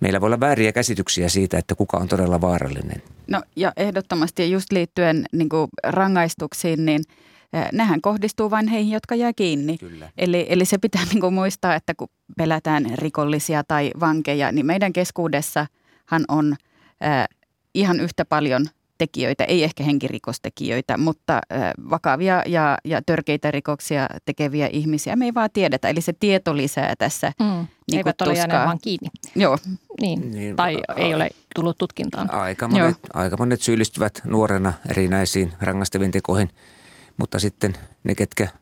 [0.00, 3.02] meillä voi olla vääriä käsityksiä siitä, että kuka on todella vaarallinen.
[3.26, 5.48] No ja ehdottomasti just liittyen niin
[5.84, 7.02] rangaistuksiin, niin
[7.72, 9.78] nehän kohdistuu vain heihin, jotka jää kiinni.
[9.78, 10.10] Kyllä.
[10.18, 16.24] Eli, eli se pitää niin muistaa, että kun pelätään rikollisia tai vankeja, niin meidän keskuudessahan
[16.28, 16.56] on
[17.04, 17.26] äh,
[17.74, 18.66] ihan yhtä paljon
[18.98, 25.34] tekijöitä, ei ehkä henkirikostekijöitä, mutta äh, vakavia ja, ja törkeitä rikoksia tekeviä ihmisiä me ei
[25.34, 25.88] vaan tiedetä.
[25.88, 27.66] Eli se tieto lisää tässä mm.
[27.90, 29.08] niin Eivät ole jääneet vaan kiinni.
[29.34, 29.58] Joo.
[30.00, 30.30] Niin.
[30.30, 30.56] niin.
[30.56, 32.34] Tai a, ei ole tullut tutkintaan.
[32.34, 36.50] Aika monet, aika monet syyllistyvät nuorena erinäisiin rangaistaviin tekoihin,
[37.16, 37.74] mutta sitten
[38.04, 38.48] ne, ketkä–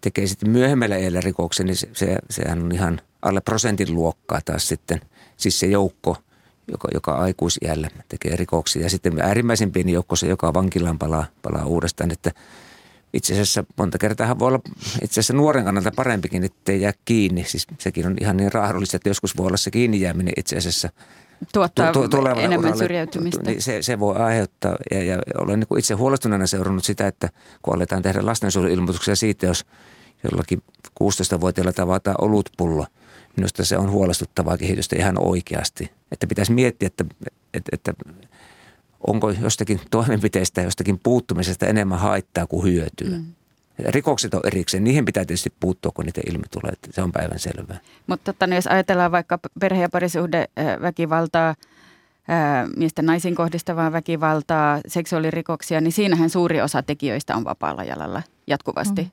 [0.00, 4.68] tekee sitten myöhemmällä iällä rikoksen, niin se, se, sehän on ihan alle prosentin luokkaa taas
[4.68, 5.00] sitten.
[5.36, 6.16] Siis se joukko,
[6.72, 8.82] joka, joka aikuisiällä tekee rikoksia.
[8.82, 12.10] Ja sitten äärimmäisen pieni joukko se, joka vankilaan palaa, palaa uudestaan.
[12.10, 12.32] Että
[13.12, 14.60] itse asiassa monta kertaa voi olla
[15.02, 17.44] itse asiassa nuoren kannalta parempikin, että ei jää kiinni.
[17.44, 20.88] Siis sekin on ihan niin raadollista, että joskus voi olla se kiinni jääminen itse asiassa
[21.52, 23.42] tuottaa tu- tu- enemmän uralle, syrjäytymistä.
[23.42, 27.28] Niin se, se voi aiheuttaa, ja, ja olen niin itse huolestuneena seurannut sitä, että
[27.62, 29.64] kun aletaan tehdä lastensuojeluilmoituksia siitä, jos
[30.24, 30.62] jollakin
[31.02, 32.86] 16-vuotiailla tavataan olutpullo.
[33.36, 35.90] Minusta se on huolestuttavaa kehitystä ihan oikeasti.
[36.12, 37.04] Että pitäisi miettiä, että,
[37.54, 37.94] että, että
[39.06, 43.18] onko jostakin toimenpiteistä, jostakin puuttumisesta enemmän haittaa kuin hyötyä.
[43.18, 43.24] Mm.
[43.78, 46.72] Rikokset on erikseen, niihin pitää tietysti puuttua, kun niitä ilmi tulee.
[46.90, 47.78] Se on päivän selvää.
[48.06, 50.48] Mutta totta, jos ajatellaan vaikka perhe- ja parisuhde
[50.82, 51.54] väkivaltaa,
[52.76, 59.02] miesten naisiin kohdistavaa väkivaltaa, seksuaalirikoksia, niin siinähän suuri osa tekijöistä on vapaalla jalalla jatkuvasti.
[59.02, 59.10] Mm.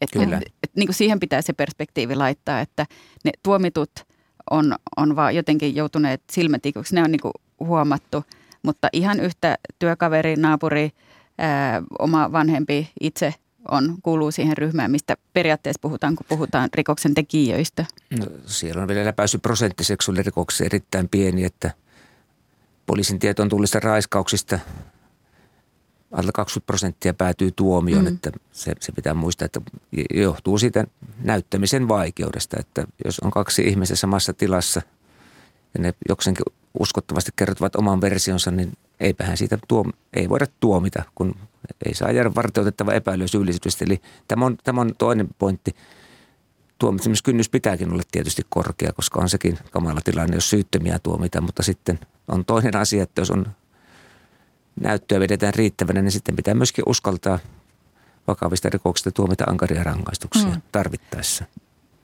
[0.00, 0.36] Et, Kyllä.
[0.36, 2.86] Et, et, niin kuin siihen pitää se perspektiivi laittaa, että
[3.24, 3.90] ne tuomitut
[4.50, 6.94] on, on vaan jotenkin joutuneet silmätikuksi.
[6.94, 8.24] Ne on niin kuin huomattu,
[8.62, 10.90] mutta ihan yhtä työkaveri, naapuri,
[11.38, 13.34] ää, oma vanhempi itse
[13.70, 17.84] on, kuuluu siihen ryhmään, mistä periaatteessa puhutaan, kun puhutaan rikoksen tekijöistä?
[18.18, 21.70] No, siellä on vielä päässyt prosentti seksuaalirikoksista erittäin pieni, että
[22.86, 24.58] poliisin tietoon tullista raiskauksista
[26.12, 28.14] alle 20 prosenttia päätyy tuomioon, mm.
[28.14, 29.60] että se, se pitää muistaa, että
[30.14, 30.86] johtuu siitä
[31.18, 34.82] näyttämisen vaikeudesta, että jos on kaksi ihmistä samassa tilassa
[35.74, 36.44] ja ne jokseenkin
[36.80, 41.34] uskottavasti kertovat oman versionsa, niin eipähän siitä tuo, ei voida tuomita, kun
[41.86, 43.84] ei saa jäädä varteutettava epäily syyllisyydestä.
[43.84, 45.76] Eli tämä on, tämä on toinen pointti.
[46.78, 51.98] Tuomitsemiskynnys pitääkin olla tietysti korkea, koska on sekin kamala tilanne, jos syyttömiä tuomita, mutta sitten
[52.28, 53.46] on toinen asia, että jos on
[54.80, 57.38] näyttöä vedetään riittävänä, niin sitten pitää myöskin uskaltaa
[58.26, 60.62] vakavista rikoksista tuomita ankaria rangaistuksia mm.
[60.72, 61.44] tarvittaessa.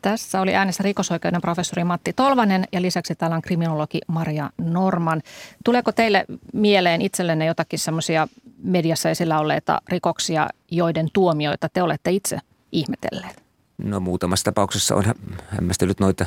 [0.02, 5.22] Tässä oli äänessä rikosoikeuden professori Matti Tolvanen ja lisäksi täällä on kriminologi Maria Norman.
[5.64, 8.28] Tuleeko teille mieleen itsellenne jotakin semmoisia
[8.62, 12.38] mediassa esillä olleita rikoksia, joiden tuomioita te olette itse
[12.72, 13.42] ihmetelleet?
[13.78, 15.04] No muutamassa tapauksessa on
[15.48, 16.26] hämmästellyt noita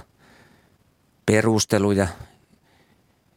[1.26, 2.08] perusteluja.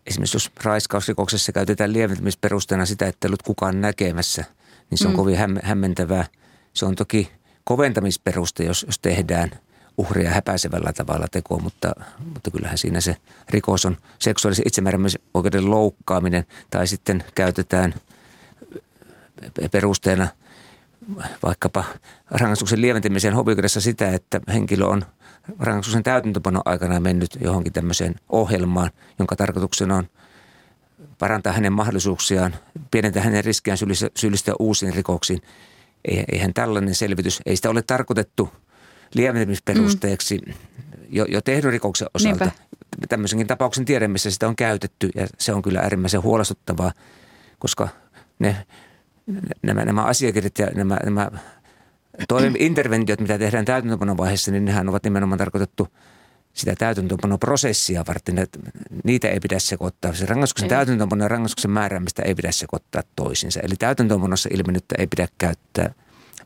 [0.06, 4.44] Esimerkiksi jos raiskausrikoksessa käytetään lieventämisperusteena sitä, että ei ollut kukaan näkemässä,
[4.90, 5.16] niin se on mm.
[5.16, 6.26] kovin hämmentävää.
[6.74, 7.32] Se on toki
[7.64, 9.50] koventamisperuste, jos, jos tehdään–
[9.98, 11.92] uhria häpäisevällä tavalla tekoa, mutta,
[12.24, 13.16] mutta kyllähän siinä se
[13.50, 17.94] rikos on seksuaalisen itsemääräämisoikeuden loukkaaminen tai sitten käytetään
[19.72, 20.28] perusteena
[21.42, 21.84] vaikkapa
[22.30, 25.04] rangaistuksen lieventämisen hovioikeudessa sitä, että henkilö on
[25.58, 30.08] rangaistuksen täytäntöpanon aikana mennyt johonkin tämmöiseen ohjelmaan, jonka tarkoituksena on
[31.18, 32.54] parantaa hänen mahdollisuuksiaan,
[32.90, 33.78] pienentää hänen riskiään
[34.14, 35.42] syyllistyä uusiin rikoksiin.
[36.32, 38.48] Eihän tällainen selvitys, ei sitä ole tarkoitettu–
[39.14, 40.54] lieventämisperusteeksi mm.
[41.08, 42.44] jo, jo tehdyn rikoksen osalta.
[42.44, 42.58] Niinpä.
[43.08, 46.92] Tämmöisenkin tapauksen tiedän, missä sitä on käytetty ja se on kyllä äärimmäisen huolestuttavaa,
[47.58, 47.88] koska
[48.38, 48.66] ne,
[49.62, 51.30] nämä, nämä asiakirjat ja nämä, nämä
[52.58, 55.88] interventiot, mitä tehdään täytäntöpanon vaiheessa, niin nehän ovat nimenomaan tarkoitettu
[56.52, 58.58] sitä täytäntöönpanoprosessia varten, että
[59.04, 60.14] niitä ei pidä sekoittaa.
[60.14, 63.60] Se rangaistuksen täytäntöönpano ja rangaistuksen määräämistä ei pidä sekoittaa toisiinsa.
[63.60, 65.94] Eli täytäntöönpanossa ilmennyttä ei pidä käyttää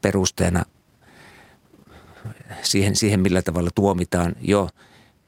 [0.03, 0.65] perusteena
[2.63, 4.69] siihen, siihen, millä tavalla tuomitaan jo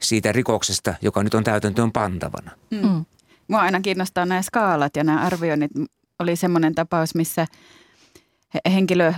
[0.01, 2.51] siitä rikoksesta, joka nyt on täytäntöön pantavana.
[2.71, 2.77] Mm.
[2.77, 3.05] mm.
[3.47, 5.71] Mua aina kiinnostaa nämä skaalat ja nämä arvioinnit.
[6.19, 7.47] Oli semmoinen tapaus, missä
[8.73, 9.13] henkilö,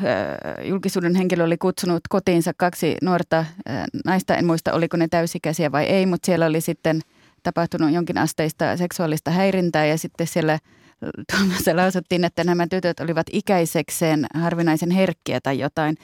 [0.64, 3.46] julkisuuden henkilö oli kutsunut kotiinsa kaksi nuorta
[4.06, 4.36] naista.
[4.36, 7.02] En muista, oliko ne täysikäisiä vai ei, mutta siellä oli sitten
[7.44, 10.60] tapahtunut jonkin asteista seksuaalista häirintää ja sitten siellä
[11.32, 15.98] Tuomassa lausuttiin, että nämä tytöt olivat ikäisekseen harvinaisen herkkiä tai jotain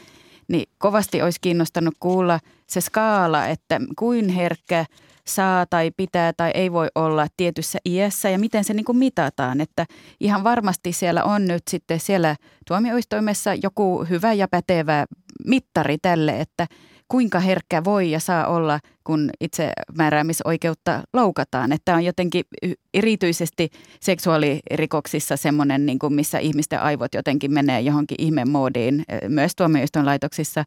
[0.47, 4.85] niin kovasti olisi kiinnostanut kuulla se skaala, että kuin herkkä
[5.27, 9.61] saa tai pitää tai ei voi olla tietyssä iässä ja miten se niin kuin mitataan.
[9.61, 9.85] Että
[10.19, 12.35] ihan varmasti siellä on nyt sitten siellä
[12.67, 15.05] tuomioistuimessa joku hyvä ja pätevä
[15.45, 16.67] mittari tälle, että–
[17.07, 21.71] kuinka herkkä voi ja saa olla, kun itse määräämisoikeutta loukataan.
[21.71, 22.43] Että on jotenkin
[22.93, 23.69] erityisesti
[24.01, 30.63] seksuaalirikoksissa semmoinen, niin kuin missä ihmisten aivot jotenkin menee johonkin ihmemoodiin, myös tuomioistuinlaitoksissa,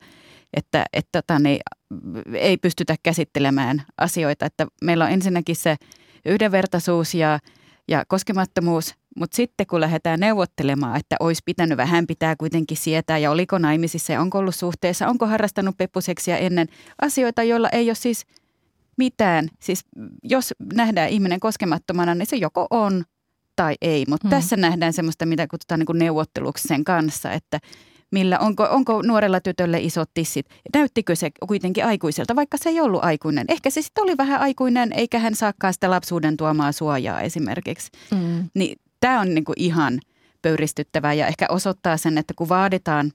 [0.57, 1.59] että, että tota, niin,
[2.35, 4.47] ei pystytä käsittelemään asioita.
[4.47, 5.77] Että meillä on ensinnäkin se
[6.25, 7.39] yhdenvertaisuus ja,
[7.89, 13.31] ja koskemattomuus– mutta sitten kun lähdetään neuvottelemaan, että olisi pitänyt vähän pitää kuitenkin sietää ja
[13.31, 16.69] oliko naimisissa ja onko ollut suhteessa, onko harrastanut peppuseksiä ennen
[17.03, 18.27] asioita, joilla ei ole siis
[18.97, 19.49] mitään.
[19.61, 19.85] Siis
[20.23, 23.05] jos nähdään ihminen koskemattomana, niin se joko on
[23.57, 24.05] tai ei.
[24.09, 24.37] Mutta hmm.
[24.37, 27.59] tässä nähdään semmoista, mitä kutsutaan niin kuin neuvotteluksi sen kanssa, että
[28.13, 30.47] millä, onko, onko nuorella tytölle isot tissit.
[30.75, 33.45] Näyttikö se kuitenkin aikuiselta, vaikka se ei ollut aikuinen.
[33.49, 37.91] Ehkä se sitten oli vähän aikuinen, eikä hän saakaan sitä lapsuuden tuomaa suojaa esimerkiksi.
[38.11, 38.51] Mm.
[38.55, 40.01] Niin tämä on niin kuin ihan
[40.43, 43.13] pöyristyttävää ja ehkä osoittaa sen, että kun vaaditaan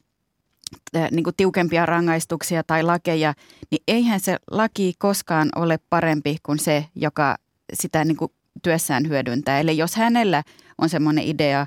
[1.12, 3.34] niin kuin tiukempia rangaistuksia tai lakeja,
[3.71, 7.38] niin eihän se laki koskaan ole parempi kuin se, joka
[7.73, 8.32] sitä niin kuin
[8.63, 9.60] työssään hyödyntää.
[9.60, 10.43] Eli jos hänellä
[10.77, 11.65] on semmoinen idea,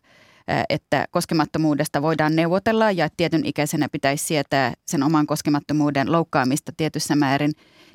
[0.69, 7.53] että koskemattomuudesta voidaan neuvotella ja tietyn ikäisenä pitäisi sietää sen oman koskemattomuuden loukkaamista tietyssä määrin,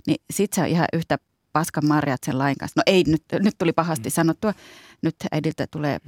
[0.08, 1.18] niin sitten se on ihan yhtä
[1.54, 2.80] paskan marjat sen lain kanssa.
[2.80, 4.54] No ei, nyt, nyt tuli pahasti sanottua.
[5.02, 6.00] Nyt äidiltä tulee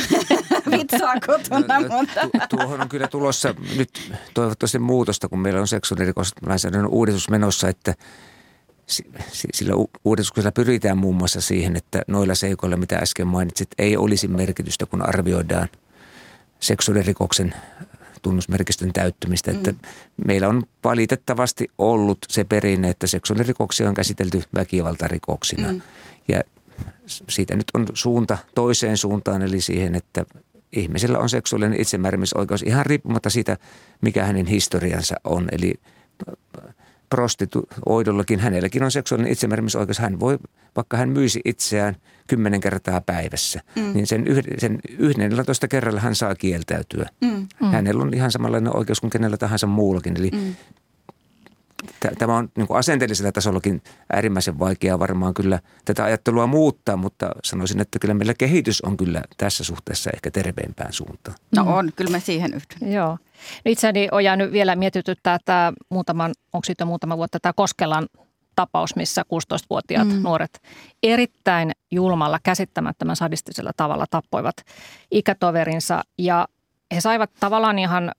[0.70, 1.80] vitsaa kotona.
[1.80, 2.20] No, mutta.
[2.20, 7.94] Tu, tuohon on kyllä tulossa nyt toivottavasti muutosta, kun meillä on seksuaalirikoslainsäädännön uudistus menossa, että
[9.52, 14.86] sillä uudistuksella pyritään muun muassa siihen, että noilla seikoilla, mitä äsken mainitsit, ei olisi merkitystä,
[14.86, 15.68] kun arvioidaan
[16.60, 17.54] seksuaalirikoksen
[18.22, 19.50] tunnusmerkistön täyttymistä.
[19.50, 19.56] Mm.
[19.56, 19.74] Että
[20.26, 25.72] meillä on valitettavasti ollut se perinne, että seksuaalirikoksia on käsitelty väkivaltarikoksina.
[25.72, 25.82] Mm.
[26.28, 26.40] Ja
[27.06, 30.24] siitä nyt on suunta toiseen suuntaan, eli siihen, että
[30.72, 33.56] ihmisellä on seksuaalinen itsemääräämisoikeus ihan riippumatta siitä,
[34.00, 35.48] mikä hänen historiansa on.
[35.52, 35.74] Eli
[37.10, 39.98] prostituoidullakin, hänelläkin on seksuaalinen itsemääräämisoikeus.
[39.98, 40.38] Hän voi,
[40.76, 43.92] vaikka hän myisi itseään kymmenen kertaa päivässä, mm.
[43.94, 47.08] niin sen, yhden, sen 11 kerralla hän saa kieltäytyä.
[47.20, 47.48] Mm.
[47.72, 50.16] Hänellä on ihan samanlainen oikeus kuin kenellä tahansa muullakin.
[50.16, 50.54] Eli mm
[52.18, 53.82] tämä on niin asenteellisella tasollakin
[54.12, 59.22] äärimmäisen vaikeaa varmaan kyllä tätä ajattelua muuttaa, mutta sanoisin, että kyllä meillä kehitys on kyllä
[59.36, 61.36] tässä suhteessa ehkä terveempään suuntaan.
[61.56, 62.92] No on, kyllä mä siihen yhdyn.
[62.92, 63.18] Joo.
[63.64, 68.08] No itseäni on jäänyt vielä mietityttää tämä muutaman, onko siitä muutama vuotta tämä Koskelan
[68.56, 70.22] tapaus, missä 16-vuotiaat mm.
[70.22, 70.60] nuoret
[71.02, 74.56] erittäin julmalla, käsittämättömän sadistisella tavalla tappoivat
[75.10, 76.48] ikätoverinsa ja
[76.94, 78.12] he saivat tavallaan ihan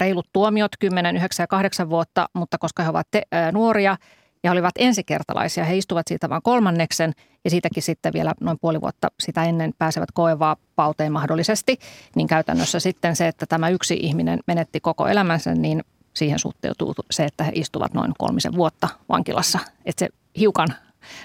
[0.00, 3.96] reilut tuomiot, 10, 9 ja 8 vuotta, mutta koska he ovat te, ää, nuoria
[4.44, 7.12] ja olivat ensikertalaisia, he istuvat siitä vain kolmanneksen
[7.44, 11.78] ja siitäkin sitten vielä noin puoli vuotta sitä ennen pääsevät koevaa pauteen mahdollisesti,
[12.16, 17.24] niin käytännössä sitten se, että tämä yksi ihminen menetti koko elämänsä, niin siihen suhteutuu se,
[17.24, 19.58] että he istuvat noin kolmisen vuotta vankilassa.
[19.84, 20.68] Että se hiukan,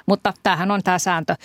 [0.05, 1.35] mutta tämähän on tämä sääntö.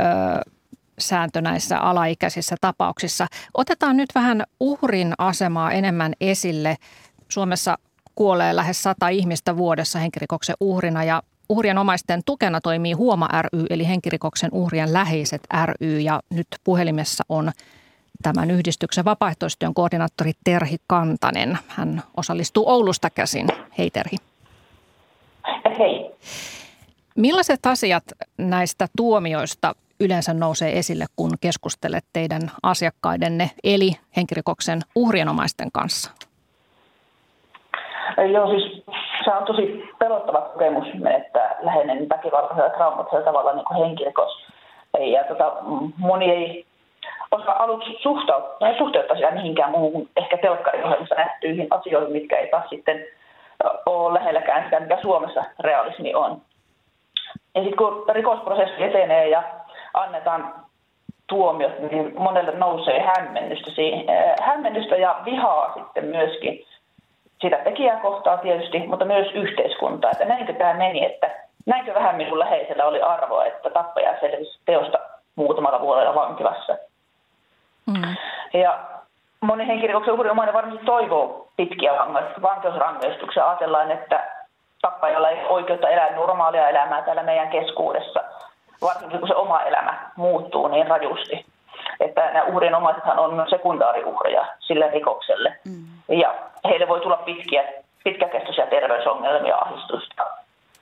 [0.00, 0.52] Öö,
[0.98, 3.26] sääntö näissä alaikäisissä tapauksissa.
[3.54, 6.76] Otetaan nyt vähän uhrin asemaa enemmän esille.
[7.28, 7.78] Suomessa
[8.14, 13.88] kuolee lähes sata ihmistä vuodessa henkirikoksen uhrina ja uhrien omaisten tukena toimii Huoma ry eli
[13.88, 17.52] henkirikoksen uhrien läheiset ry ja nyt puhelimessa on
[18.22, 21.58] tämän yhdistyksen vapaaehtoistyön koordinaattori Terhi Kantanen.
[21.68, 23.46] Hän osallistuu Oulusta käsin.
[23.78, 24.16] Hei Terhi.
[25.78, 26.10] Hei.
[27.16, 28.04] Millaiset asiat
[28.38, 36.10] näistä tuomioista yleensä nousee esille, kun keskustelet teidän asiakkaidenne eli henkirikoksen uhrienomaisten kanssa?
[38.32, 38.84] Joo, siis
[39.24, 44.46] se on tosi pelottava kokemus menettää läheinen väkivaltaisella traumatisella tavalla niin kuin henkirikos.
[45.12, 45.52] Ja tota,
[45.96, 46.66] moni ei
[47.32, 53.06] osaa aluksi suhteuttaa, suhteuttaa sitä mihinkään muuhun ehkä telkkariohjelmassa nähtyihin asioihin, mitkä ei taas sitten
[53.86, 56.40] ole lähelläkään sitä, mikä Suomessa realismi on.
[57.54, 59.42] Ja sitten kun rikosprosessi etenee ja
[59.94, 60.54] annetaan
[61.26, 64.04] tuomiot, niin monelle nousee hämmennystä, siihen,
[64.42, 66.64] hämmennystä ja vihaa sitten myöskin
[67.42, 71.30] sitä tekijää kohtaa tietysti, mutta myös yhteiskuntaa, että näinkö tämä meni, että
[71.66, 74.98] näinkö vähän minun läheisellä oli arvoa, että tappaja selvisi teosta
[75.36, 76.76] muutamalla vuodella vankilassa.
[77.86, 78.16] Mm.
[78.60, 78.78] Ja
[79.40, 81.92] moni henkirikoksen uhrinomainen varmasti toivoo pitkiä
[82.42, 83.48] vankeusrangaistuksia.
[83.48, 84.30] Ajatellaan, että
[84.82, 88.20] tappajalla ei oikeutta elää normaalia elämää täällä meidän keskuudessa–
[88.82, 91.46] varsinkin kun se oma elämä muuttuu niin rajusti.
[92.00, 95.56] Että nämä uhrien omaisethan on sekundaariuhreja sille rikokselle.
[95.64, 96.18] Mm.
[96.18, 97.64] Ja heille voi tulla pitkiä,
[98.04, 100.26] pitkäkestoisia terveysongelmia, ahdistusta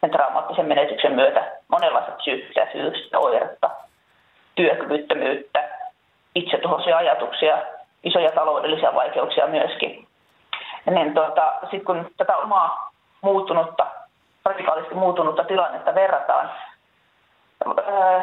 [0.01, 3.71] sen traumaattisen menetyksen myötä, monenlaista psyykkisiä syystä, oiretta,
[4.55, 5.69] työkyvyttömyyttä,
[6.35, 7.59] itsetuhoisia ajatuksia,
[8.05, 10.07] isoja taloudellisia vaikeuksia myöskin.
[10.87, 12.91] Niin tuota, sitten kun tätä omaa
[13.21, 13.87] muuttunutta,
[14.45, 16.51] radikaalisti muuttunutta tilannetta verrataan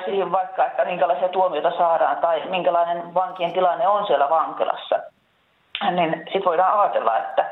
[0.06, 5.00] siihen vaikka, että minkälaisia tuomioita saadaan tai minkälainen vankien tilanne on siellä vankilassa,
[5.92, 7.46] niin sitten voidaan ajatella, että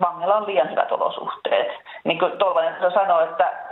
[0.00, 1.68] vangilla on liian hyvät olosuhteet.
[2.04, 3.65] Niin kuin Tolvanen sanoi, että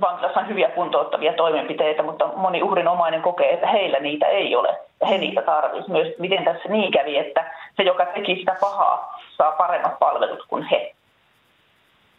[0.00, 5.06] vankilassa on hyviä kuntouttavia toimenpiteitä, mutta moni uhrinomainen kokee, että heillä niitä ei ole ja
[5.06, 6.18] he niitä tarvitsisivat myös.
[6.18, 10.94] Miten tässä niin kävi, että se, joka teki sitä pahaa, saa paremmat palvelut kuin he.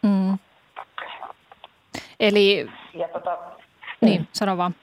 [0.02, 0.38] Mm.
[2.20, 3.38] Eli ja tota,
[4.00, 4.74] niin, sano vaan.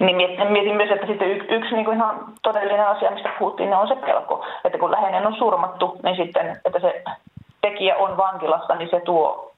[0.00, 0.16] Niin
[0.50, 3.96] mietin myös, että sitten yksi, yksi niin kuin ihan todellinen asia, mistä puhuttiin, on se
[3.96, 4.46] pelko.
[4.64, 7.02] Että kun läheinen on surmattu, niin sitten, että se
[7.60, 9.54] tekijä on vankilassa, niin se tuo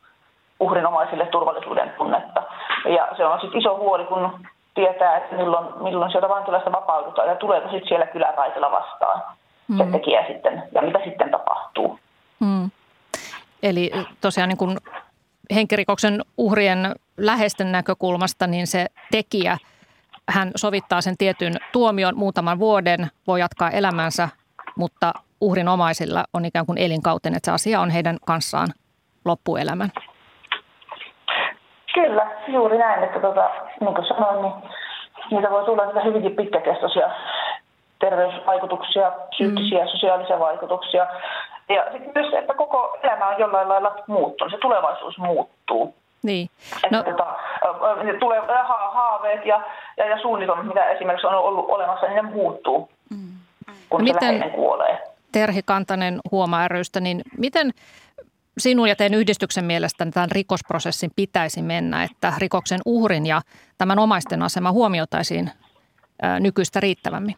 [0.60, 2.42] uhrinomaisille turvallisuuden tunnetta.
[2.84, 7.36] Ja se on sitten iso huoli, kun tietää, että milloin, milloin sieltä vankilasta vapaudutaan ja
[7.36, 9.22] tuleeko sitten siellä kyläraitilla vastaan
[9.68, 9.78] mm.
[9.78, 11.98] se tekijä sitten ja mitä sitten tapahtuu.
[12.40, 12.70] Mm.
[13.62, 14.76] Eli tosiaan niin kun
[15.54, 19.58] henkirikoksen uhrien läheisten näkökulmasta, niin se tekijä,
[20.28, 24.28] hän sovittaa sen tietyn tuomion muutaman vuoden, voi jatkaa elämänsä,
[24.76, 28.68] mutta uhrin omaisilla on ikään kuin elinkauten, että se asia on heidän kanssaan
[29.24, 29.92] loppuelämän.
[31.94, 34.54] Kyllä, juuri näin, että tota, niin kuin sanoin, niin
[35.30, 37.10] niitä voi tulla niitä hyvinkin pitkäkestoisia
[37.98, 39.88] terveysvaikutuksia, psyykkisiä, mm.
[39.88, 41.06] sosiaalisia vaikutuksia.
[41.68, 45.94] Ja sitten myös se, että koko elämä on jollain lailla muuttunut, se tulevaisuus muuttuu.
[46.22, 46.48] Niin.
[46.90, 46.98] No.
[46.98, 47.36] Että, tota,
[48.20, 48.40] tulee
[48.92, 49.60] haaveet ja,
[49.96, 53.32] ja, ja suunnitelmat, mitä esimerkiksi on ollut olemassa, niin ne muuttuu, mm.
[53.88, 54.98] kun no se miten, kuolee.
[55.32, 57.70] Terhi Kantanen Huoma rystä, niin miten
[58.60, 63.40] sinun ja teidän yhdistyksen mielestä tämän rikosprosessin pitäisi mennä, että rikoksen uhrin ja
[63.78, 65.50] tämän omaisten asema huomioitaisiin
[66.40, 67.34] nykyistä riittävämmin?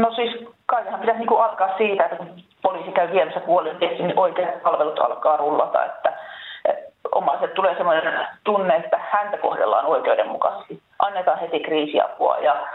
[0.00, 4.62] No siis kaikenhan pitäisi niin alkaa siitä, että kun poliisi käy viemässä puolen niin oikeat
[4.62, 6.18] palvelut alkaa rullata, että,
[6.64, 10.82] että omaiset tulee sellainen tunne, että häntä kohdellaan oikeudenmukaisesti.
[10.98, 12.66] Annetaan heti kriisiapua ja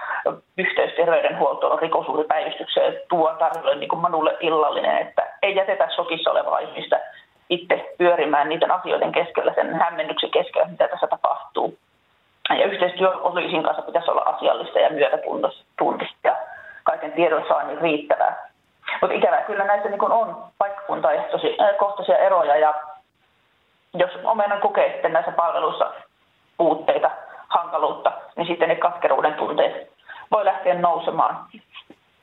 [0.57, 6.99] yhteys terveydenhuoltoon, rikosuhripäivystykseen tuo tarjolle niin kuin Manulle illallinen, että ei jätetä sokissa olevaa ihmistä
[7.49, 11.77] itse pyörimään niiden asioiden keskellä, sen hämmennyksen keskellä, mitä tässä tapahtuu.
[12.49, 16.35] Ja yhteistyö poliisin kanssa pitäisi olla asiallista ja myötätuntista ja
[16.83, 18.49] kaiken tiedon saannin riittävää.
[19.01, 22.73] Mutta ikävää kyllä näissä niin on paikkakuntakohtaisia eroja ja
[23.93, 25.93] jos omenan kokee sitten näissä palveluissa
[26.57, 27.11] puutteita,
[27.47, 29.91] hankaluutta, niin sitten ne katkeruuden tunteet
[30.31, 31.45] voi lähteä nousemaan.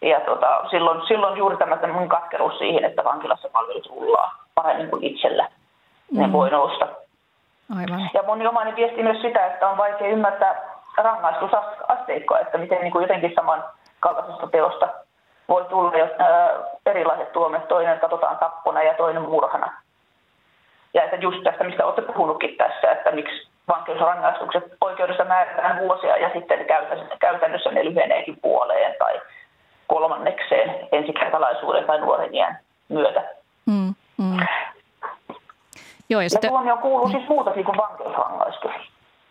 [0.02, 5.04] Ja tota, silloin, silloin juuri tämä mun katkeruus siihen, että vankilassa palvelut rullaa paremmin kuin
[5.04, 5.48] itsellä,
[6.12, 6.32] ne mm.
[6.32, 6.88] voi nousta.
[7.78, 8.10] Aivan.
[8.14, 13.02] Ja mun omainen viesti myös sitä, että on vaikea ymmärtää rangaistusasteikkoa, että miten niin kuin
[13.02, 13.64] jotenkin saman
[14.00, 14.88] kaltaisesta teosta
[15.48, 16.50] voi tulla jo, ää,
[16.86, 17.68] erilaiset tuomet.
[17.68, 19.72] Toinen katsotaan tappona ja toinen murhana.
[20.94, 26.30] Ja että just tästä, mistä olette puhunutkin tässä, että miksi vankeusrangaistukset oikeudessa määrätään vuosia ja
[26.32, 26.66] sitten
[27.20, 29.20] käytännössä ne lyheneekin puoleen tai
[29.90, 33.22] kolmannekseen ensikertalaisuuden tai nuoren iän myötä.
[33.66, 34.38] Mm, mm.
[36.10, 36.50] Joo, ja, ja sitten...
[36.50, 38.72] tuomio kuuluu siis muutakin kuin vankeusrangaistus.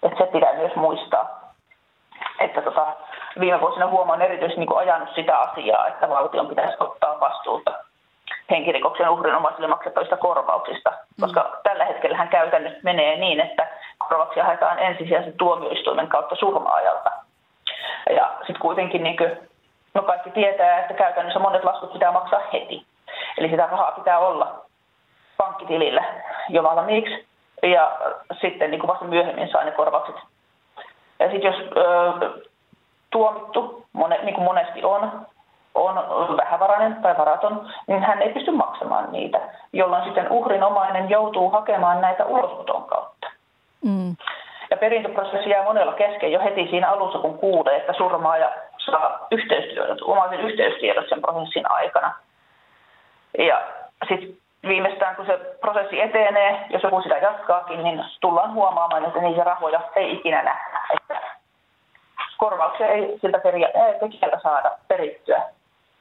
[0.04, 1.54] Että se pitää myös muistaa.
[2.40, 2.88] Että tota,
[3.40, 7.74] viime vuosina huomaan erityisesti niin ajanut sitä asiaa, että valtion pitäisi ottaa vastuuta
[8.50, 11.22] henkirikoksen uhrin omaisille maksettavista korvauksista, mm.
[11.22, 17.12] koska tällä hetkellä käytännössä menee niin, että korvauksia haetaan ensisijaisesti tuomioistuimen kautta surmaajalta.
[18.10, 19.18] Ja sitten kuitenkin niin
[20.02, 22.86] no kaikki tietää, että käytännössä monet laskut pitää maksaa heti.
[23.38, 24.62] Eli sitä rahaa pitää olla
[25.38, 26.04] pankkitilillä
[26.50, 27.28] jo valmiiksi
[27.64, 27.98] ja
[28.42, 30.16] sitten niin kuin vasta myöhemmin saa ne korvaukset.
[31.20, 32.30] Ja sitten jos ö,
[33.10, 35.26] tuomittu, mone, niin kuin monesti on,
[35.76, 39.40] on vähävarainen tai varaton, niin hän ei pysty maksamaan niitä,
[39.74, 43.28] jolloin sitten uhrinomainen joutuu hakemaan näitä ulosoton kautta.
[43.84, 44.16] Mm.
[44.72, 48.50] Ja perintöprosessi jää monella kesken jo heti siinä alussa, kun kuulee, että surmaaja
[48.92, 52.14] saa yhteystiedot, omaisen yhteystiedot sen prosessin aikana.
[53.38, 53.62] Ja
[54.08, 54.38] sitten
[54.68, 59.82] viimeistään, kun se prosessi etenee, jos joku sitä jatkaakin, niin tullaan huomaamaan, että niitä rahoja
[59.96, 60.80] ei ikinä nähdä.
[60.94, 61.22] Että
[62.38, 63.40] korvauksia ei siltä
[64.00, 65.42] tekijältä saada perittyä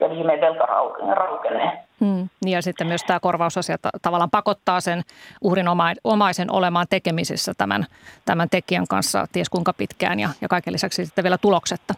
[0.01, 0.67] ja viimein velka
[1.15, 1.85] raukenee.
[2.01, 2.29] Hmm.
[2.47, 5.03] Ja sitten myös tämä korvausasia tavallaan pakottaa sen
[5.43, 5.67] uhrin
[6.05, 7.87] omaisen olemaan tekemisissä tämän,
[8.25, 11.95] tämän tekijän kanssa ties kuinka pitkään ja, ja kaiken lisäksi sitten vielä tuloksetta.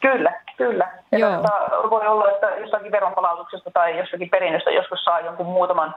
[0.00, 0.88] Kyllä, kyllä.
[1.12, 1.36] Joo.
[1.36, 5.94] Tota, voi olla, että jossakin veronpalautuksesta tai jossakin perinnöstä joskus saa jonkun muutaman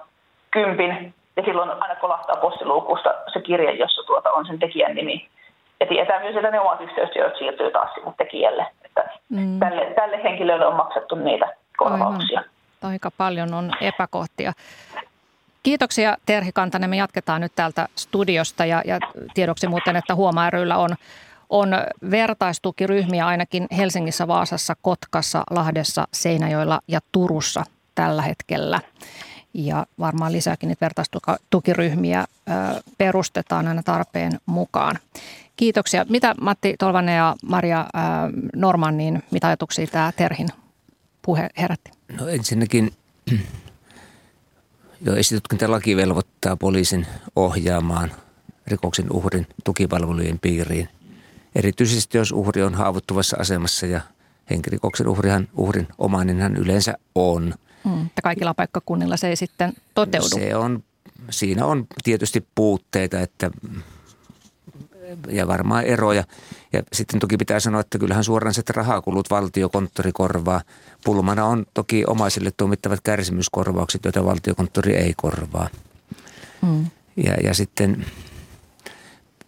[0.51, 5.29] kympin ja silloin aina kolahtaa postiluukusta se kirje, jossa tuota on sen tekijän nimi.
[5.79, 8.65] Ja tietää myös, että ne omat yhteystiedot siirtyy taas sinne tekijälle.
[8.85, 9.59] Että mm.
[9.59, 12.39] tälle, tälle henkilölle on maksettu niitä korvauksia.
[12.39, 12.91] Aivan.
[12.91, 14.53] Aika paljon on epäkohtia.
[15.63, 16.89] Kiitoksia Terhi Kantanen.
[16.89, 18.99] Me jatketaan nyt täältä studiosta ja, ja
[19.33, 20.89] tiedoksi muuten, että Huoma ryllä on,
[21.53, 21.69] on
[22.11, 27.63] vertaistukiryhmiä ainakin Helsingissä, Vaasassa, Kotkassa, Lahdessa, Seinäjoella ja Turussa
[27.95, 28.81] tällä hetkellä.
[29.53, 32.25] Ja varmaan lisääkin niitä vertaistukiryhmiä
[32.97, 34.99] perustetaan aina tarpeen mukaan.
[35.55, 36.05] Kiitoksia.
[36.09, 37.85] Mitä Matti Tolvanen ja Maria
[38.55, 40.47] Norman, niin mitä ajatuksia tämä Terhin
[41.21, 41.91] puhe herätti?
[42.19, 42.93] No ensinnäkin
[45.05, 48.11] jo esitutkintalaki velvoittaa poliisin ohjaamaan
[48.67, 50.89] rikoksen uhrin tukipalvelujen piiriin.
[51.55, 54.01] Erityisesti jos uhri on haavoittuvassa asemassa ja
[54.49, 57.53] henkirikoksen uhrihan, uhrin omainen hän yleensä on.
[57.83, 60.27] Mm, kaikilla paikkakunnilla se ei sitten toteudu.
[60.29, 60.83] Se on,
[61.29, 63.51] siinä on tietysti puutteita, että
[65.29, 66.23] ja varmaan eroja.
[66.73, 70.61] Ja sitten toki pitää sanoa, että kyllähän suoraan sitten rahakulut valtiokonttori korvaa.
[71.05, 75.69] Pulmana on toki omaisille tuomittavat kärsimyskorvaukset, joita valtiokonttori ei korvaa.
[76.61, 76.85] Mm.
[77.17, 78.05] Ja, ja sitten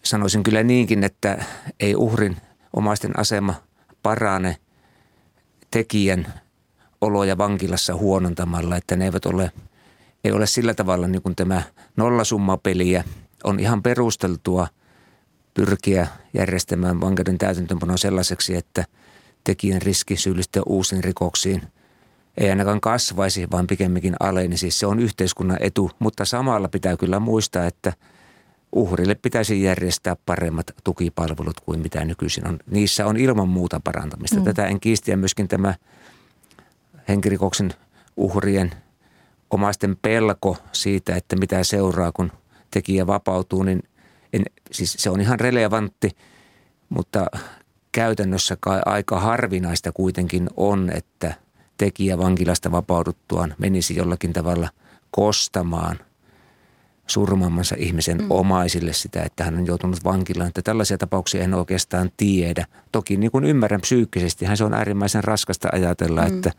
[0.05, 1.45] sanoisin kyllä niinkin, että
[1.79, 2.37] ei uhrin
[2.73, 3.53] omaisten asema
[4.03, 4.57] parane
[5.71, 6.33] tekijän
[7.01, 9.51] oloja vankilassa huonontamalla, että ne eivät ole,
[10.23, 11.61] ei ole sillä tavalla niin kuin tämä
[11.97, 13.03] nollasummapeliä
[13.43, 14.67] on ihan perusteltua–
[15.55, 18.85] pyrkiä järjestämään vankeuden täytäntöönpanoa sellaiseksi, että
[19.43, 21.61] tekijän riski syyllistyä uusiin rikoksiin
[22.37, 24.57] ei ainakaan kasvaisi, vaan pikemminkin aleni.
[24.57, 27.93] Siis se on yhteiskunnan etu, mutta samalla pitää kyllä muistaa, että
[28.71, 32.59] uhrille pitäisi järjestää paremmat tukipalvelut kuin mitä nykyisin on.
[32.71, 34.37] Niissä on ilman muuta parantamista.
[34.37, 34.43] Mm.
[34.43, 35.73] Tätä en kiisti ja myöskin tämä
[37.07, 37.73] henkirikoksen
[38.17, 38.71] uhrien
[39.49, 42.31] omaisten pelko siitä, että mitä seuraa, kun
[42.71, 43.83] tekijä vapautuu, niin
[44.33, 46.11] en, siis se on ihan relevantti,
[46.89, 47.25] mutta
[47.91, 51.33] käytännössä kai aika harvinaista kuitenkin on, että
[51.77, 54.69] tekijä vankilasta vapauduttuaan menisi jollakin tavalla
[55.11, 55.99] kostamaan
[57.07, 58.25] surmaamansa ihmisen mm.
[58.29, 60.47] omaisille sitä, että hän on joutunut vankilaan.
[60.47, 62.65] Että tällaisia tapauksia en oikeastaan tiedä.
[62.91, 66.27] Toki niin kuin ymmärrän psyykkisesti, hän se on äärimmäisen raskasta ajatella, mm.
[66.27, 66.49] että,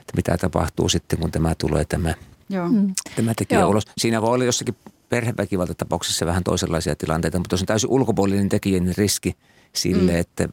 [0.00, 2.14] että mitä tapahtuu sitten, kun tämä tulee tämä,
[2.48, 2.68] Joo.
[2.68, 2.94] Mm.
[3.16, 3.70] tämä tekijä Joo.
[3.70, 3.84] ulos.
[3.98, 4.76] Siinä voi olla jossakin
[5.08, 9.36] perheväkivaltatapauksessa vähän toisenlaisia tilanteita, mutta jos on täysin ulkopuolinen tekijä, niin riski
[9.72, 10.18] sille, mm.
[10.18, 10.48] että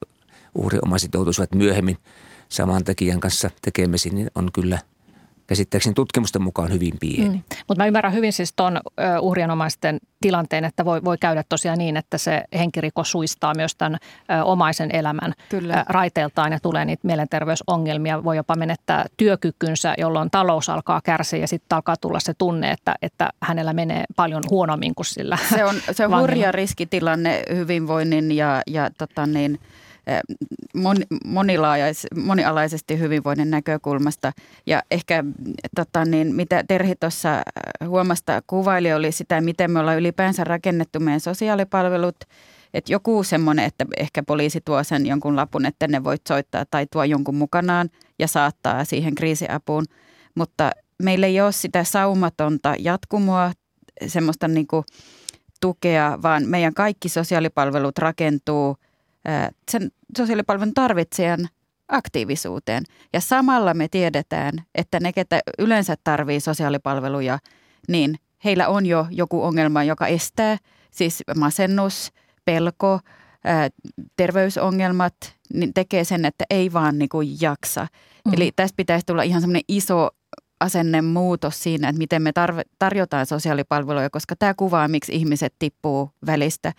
[0.56, 1.98] uhriomaiset joutuisivat myöhemmin
[2.50, 4.80] saman tekijän kanssa tekemisiin, niin on kyllä
[5.54, 7.30] käsittääkseni tutkimusten mukaan hyvin pieni.
[7.30, 7.42] Mm.
[7.68, 8.80] Mutta mä ymmärrän hyvin siis tuon
[9.22, 13.98] uhrianomaisten tilanteen, että voi, voi käydä tosiaan niin, että se henkirikos suistaa myös tämän
[14.32, 15.86] ö, omaisen elämän Kyllä.
[15.90, 18.24] raiteeltaan ja tulee niitä mielenterveysongelmia.
[18.24, 22.96] Voi jopa menettää työkykynsä, jolloin talous alkaa kärsiä ja sitten alkaa tulla se tunne, että,
[23.02, 28.62] että hänellä menee paljon huonommin kuin sillä Se on, se on hurja riskitilanne hyvinvoinnin ja,
[28.68, 29.60] ja tota niin–
[31.26, 34.32] monilaajas, monialaisesti hyvinvoinnin näkökulmasta.
[34.66, 35.24] Ja ehkä
[35.76, 37.42] tota, niin, mitä Terhi tuossa
[37.88, 42.16] huomasta kuvaili, oli sitä, miten me ollaan ylipäänsä rakennettu meidän sosiaalipalvelut.
[42.74, 46.88] Että joku semmoinen, että ehkä poliisi tuo sen jonkun lapun, että ne voit soittaa tai
[46.92, 47.90] tuo jonkun mukanaan
[48.20, 49.86] ja saattaa siihen kriisiapuun.
[50.36, 50.72] Mutta
[51.04, 53.52] meillä ei ole sitä saumatonta jatkumoa,
[54.08, 54.84] semmoista niin kuin
[55.62, 58.76] tukea, vaan meidän kaikki sosiaalipalvelut rakentuu–
[59.72, 61.48] sen sosiaalipalvelun tarvitsijan
[61.88, 62.84] aktiivisuuteen.
[63.14, 67.40] Ja samalla me tiedetään, että ne, ketä yleensä tarvii sosiaalipalveluja,
[67.88, 68.16] niin
[68.46, 70.58] heillä on jo joku ongelma, joka estää,
[70.92, 72.12] siis masennus,
[72.46, 73.00] pelko,
[74.16, 75.16] terveysongelmat,
[75.54, 77.88] niin tekee sen, että ei vaan niin kuin jaksa.
[78.26, 78.34] Mm.
[78.34, 80.10] Eli tässä pitäisi tulla ihan semmoinen iso
[80.60, 86.74] asennemuutos siinä, että miten me tarv- tarjotaan sosiaalipalveluja, koska tämä kuvaa, miksi ihmiset tippuu välistä.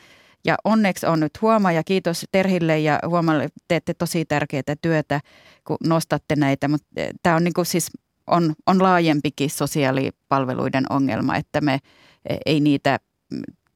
[0.45, 5.21] Ja onneksi on nyt Huoma ja kiitos Terhille ja Huomalle teette tosi tärkeää työtä,
[5.67, 6.69] kun nostatte näitä.
[6.69, 7.91] Mutta eh, tämä on, niin kuin siis,
[8.27, 12.99] on, on laajempikin sosiaalipalveluiden ongelma, että me eh, ei niitä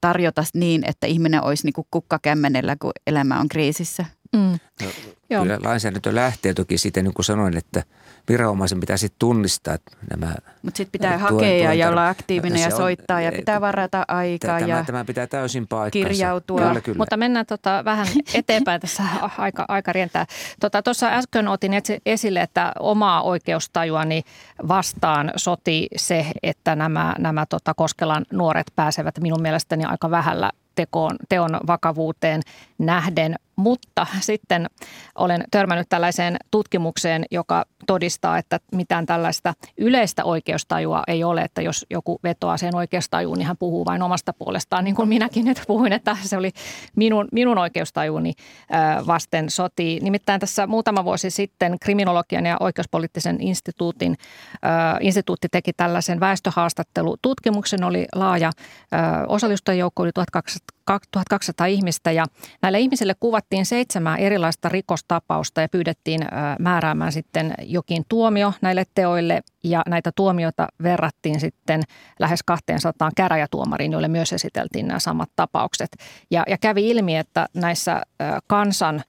[0.00, 4.04] tarjota niin, että ihminen olisi kuin kukkakämmenellä, kun elämä on kriisissä.
[4.32, 4.58] Mm.
[4.82, 7.82] No, kyllä lainsäädäntö lähtee toki siitä, niin kuin sanoin, että
[8.28, 9.76] viranomaisen pitäisi tunnistaa
[10.10, 13.60] nämä Mutta sitten pitää tuen, hakea tuen, ja olla aktiivinen ja soittaa on, ja pitää
[13.60, 16.08] varata aikaa tämä, ja tämä pitää täysin paikkansa.
[16.08, 16.60] kirjautua.
[16.60, 16.98] Kyllä, kyllä.
[16.98, 19.02] Mutta mennään tota vähän eteenpäin tässä
[19.38, 20.26] aika, aika rientää.
[20.60, 21.72] Tuossa tota, äsken otin
[22.06, 24.22] esille, että omaa oikeustajuani
[24.68, 31.16] vastaan soti se, että nämä, nämä tota Koskelan nuoret pääsevät minun mielestäni aika vähällä tekoon,
[31.28, 32.42] teon vakavuuteen
[32.78, 33.34] nähden.
[33.58, 34.66] Mutta sitten
[35.14, 41.86] olen törmännyt tällaiseen tutkimukseen, joka todistaa, että mitään tällaista yleistä oikeustajua ei ole, että jos
[41.90, 45.92] joku vetoaa sen oikeustajuun, niin hän puhuu vain omasta puolestaan, niin kuin minäkin nyt puhuin,
[45.92, 46.50] että se oli
[46.96, 48.32] minun, minun oikeustajuni
[49.06, 49.98] vasten soti.
[50.02, 54.16] Nimittäin tässä muutama vuosi sitten kriminologian ja oikeuspoliittisen instituutin
[55.00, 58.50] instituutti teki tällaisen väestöhaastattelututkimuksen, oli laaja
[59.28, 60.77] osallistujajoukko, oli 1200
[61.66, 62.26] ihmistä ja
[62.62, 66.20] näille ihmisille kuvattiin seitsemän erilaista rikostapausta ja pyydettiin
[66.58, 71.82] määräämään sitten jokin tuomio näille teoille ja näitä tuomioita verrattiin sitten
[72.18, 75.90] lähes 200 käräjätuomariin, joille myös esiteltiin nämä samat tapaukset.
[76.30, 78.02] Ja, ja kävi ilmi, että näissä
[78.46, 79.02] kansan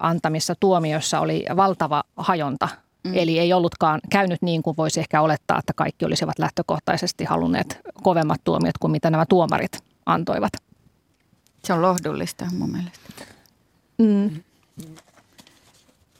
[0.00, 2.68] antamissa tuomioissa oli valtava hajonta
[3.04, 3.12] Mm.
[3.14, 8.40] Eli ei ollutkaan käynyt niin kuin voisi ehkä olettaa, että kaikki olisivat lähtökohtaisesti halunneet kovemmat
[8.44, 10.52] tuomiot kuin mitä nämä tuomarit antoivat.
[11.68, 13.24] Se on lohdullista mun mielestä.
[13.98, 14.30] Mm.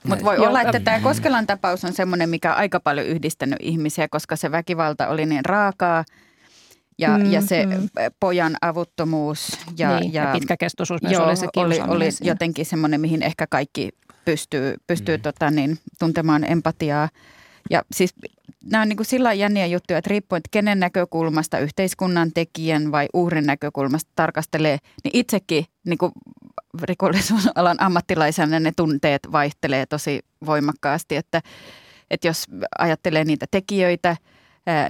[0.04, 3.58] Mutta voi Joo, olla, että tämä Koskelan tapaus on semmoinen, mikä on aika paljon yhdistänyt
[3.62, 6.04] ihmisiä, koska se väkivalta oli niin raakaa
[6.98, 7.88] ja, mm, ja se mm.
[8.20, 13.00] pojan avuttomuus ja, niin, ja, ja pitkäkestoisuus myös joo, oli se oli, oli jotenkin semmoinen,
[13.00, 13.88] mihin ehkä kaikki
[14.24, 15.22] pystyy, pystyy mm.
[15.22, 17.08] tota niin, tuntemaan empatiaa.
[17.70, 18.14] Ja siis
[18.64, 23.08] nämä on niin kuin sillä jänniä juttuja, että riippuen, että kenen näkökulmasta, yhteiskunnan tekijän vai
[23.14, 26.12] uhrin näkökulmasta tarkastelee, niin itsekin niin kuin
[26.82, 31.42] rikollisuusalan ammattilaisena ne tunteet vaihtelee tosi voimakkaasti, että,
[32.10, 32.44] että jos
[32.78, 34.16] ajattelee niitä tekijöitä,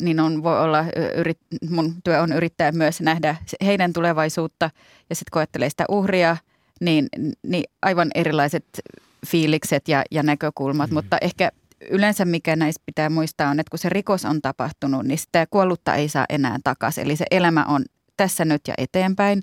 [0.01, 0.85] niin on, voi olla,
[1.17, 1.39] yrit,
[1.71, 4.71] mun työ on yrittää myös nähdä heidän tulevaisuutta
[5.11, 6.37] ja sitten kun ajattelee sitä uhria,
[6.81, 7.09] niin,
[7.43, 8.65] niin aivan erilaiset
[9.27, 10.95] fiilikset ja, ja näkökulmat, mm.
[10.95, 11.51] mutta ehkä
[11.91, 15.95] yleensä mikä näissä pitää muistaa on, että kun se rikos on tapahtunut, niin sitä kuollutta
[15.95, 17.05] ei saa enää takaisin.
[17.05, 17.85] Eli se elämä on
[18.17, 19.43] tässä nyt ja eteenpäin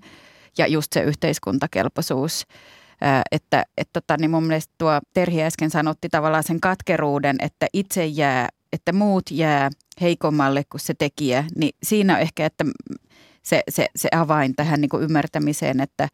[0.58, 2.46] ja just se yhteiskuntakelpoisuus.
[3.32, 8.06] Että et tota, niin mun mielestä tuo Terhi äsken sanotti tavallaan sen katkeruuden, että itse
[8.06, 9.70] jää, että muut jää
[10.02, 12.66] heikommalle kuin se tekijä, niin siinä on ehkä, että
[13.44, 16.08] se, se, se avain tähän niin kuin ymmärtämiseen, että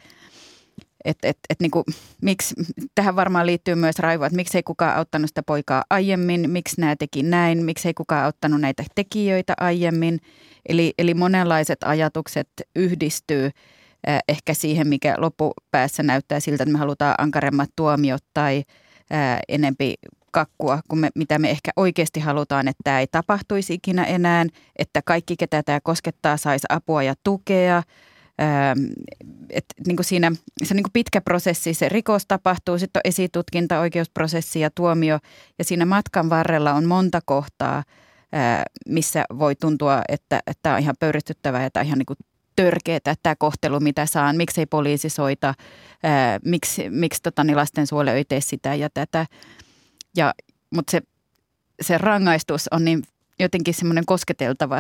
[1.05, 1.71] et, et, et niin
[2.21, 2.55] miksi,
[2.95, 6.95] tähän varmaan liittyy myös raivoa, että miksi ei kukaan auttanut sitä poikaa aiemmin, miksi nämä
[6.95, 10.19] teki näin, miksi ei kukaan auttanut näitä tekijöitä aiemmin.
[10.69, 13.45] Eli, eli monenlaiset ajatukset yhdistyy
[14.09, 18.63] äh, ehkä siihen, mikä loppupäässä näyttää siltä, että me halutaan ankaremmat tuomiot tai
[19.13, 19.93] äh, enempi
[20.31, 24.45] kakkua, kun me, mitä me ehkä oikeasti halutaan, että tämä ei tapahtuisi ikinä enää,
[24.75, 27.83] että kaikki, ketä tämä koskettaa, saisi apua ja tukea.
[29.49, 30.31] Että niin kuin siinä
[30.63, 35.19] se on niin kuin pitkä prosessi, se rikos tapahtuu, sitten on esitutkinta, oikeusprosessi ja tuomio
[35.57, 37.83] ja siinä matkan varrella on monta kohtaa,
[38.87, 42.17] missä voi tuntua, että, että tämä on ihan pöyristyttävää ja tämä on ihan niin kuin
[42.55, 45.53] törkeetä, tämä kohtelu, mitä saan, miksei poliisi soita,
[46.03, 49.25] ää, miksi, miksi tota, niin lastensuojelu ei tee sitä ja tätä.
[50.17, 50.33] Ja,
[50.73, 51.01] mutta se,
[51.81, 53.03] se rangaistus on niin
[53.41, 54.77] jotenkin semmoinen kosketeltava,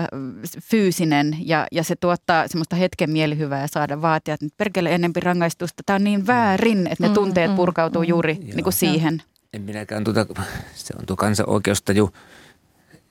[0.61, 5.83] fyysinen ja, ja se tuottaa semmoista hetken mielihyvää saada vaatia, että nyt perkele enempi rangaistusta.
[5.85, 8.73] Tämä on niin väärin, että ne mm, tunteet mm, purkautuu mm, juuri mm, niin kuin
[8.73, 9.23] siihen.
[9.53, 10.25] En minäkään tuota,
[10.75, 12.09] se on tuo kansanoikeustaju,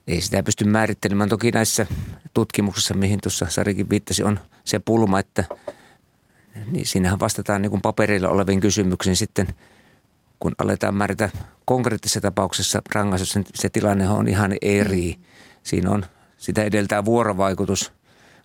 [0.07, 1.29] ei sitä pysty määrittelemään.
[1.29, 1.87] Toki näissä
[2.35, 5.45] tutkimuksissa, mihin tuossa Sarikin viittasi, on se pulma, että
[6.71, 9.49] niin siinähän vastataan niin kuin paperilla oleviin kysymyksiin sitten–
[10.41, 11.31] kun aletaan määrätä
[11.65, 15.17] konkreettisessa tapauksessa rangaistus, niin se tilanne on ihan eri.
[15.63, 16.05] Siinä on
[16.39, 17.93] sitä edeltää vuorovaikutus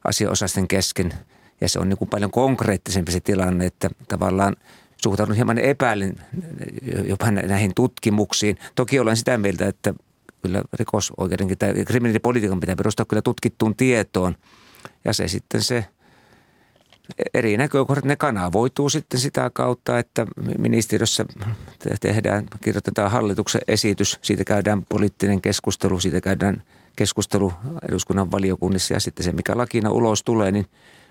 [0.03, 1.13] asiaosaisten kesken
[1.61, 4.55] ja se on niin kuin paljon konkreettisempi se tilanne, että tavallaan
[5.03, 6.19] suhtaudun hieman epäilin
[7.07, 8.57] jopa näihin tutkimuksiin.
[8.75, 9.93] Toki olen sitä mieltä, että
[10.41, 14.35] kyllä rikosoikeudenkin tai kriminaalipolitiikan pitää perustaa kyllä tutkittuun tietoon
[15.05, 15.85] ja se sitten se–
[17.33, 21.25] eri näkökohdat, ne kanavoituu sitten sitä kautta, että ministeriössä
[21.99, 26.63] tehdään, kirjoitetaan hallituksen esitys, siitä käydään poliittinen keskustelu, siitä käydään
[26.95, 27.53] keskustelu
[27.89, 30.65] eduskunnan valiokunnissa ja sitten se, mikä lakina ulos tulee, niin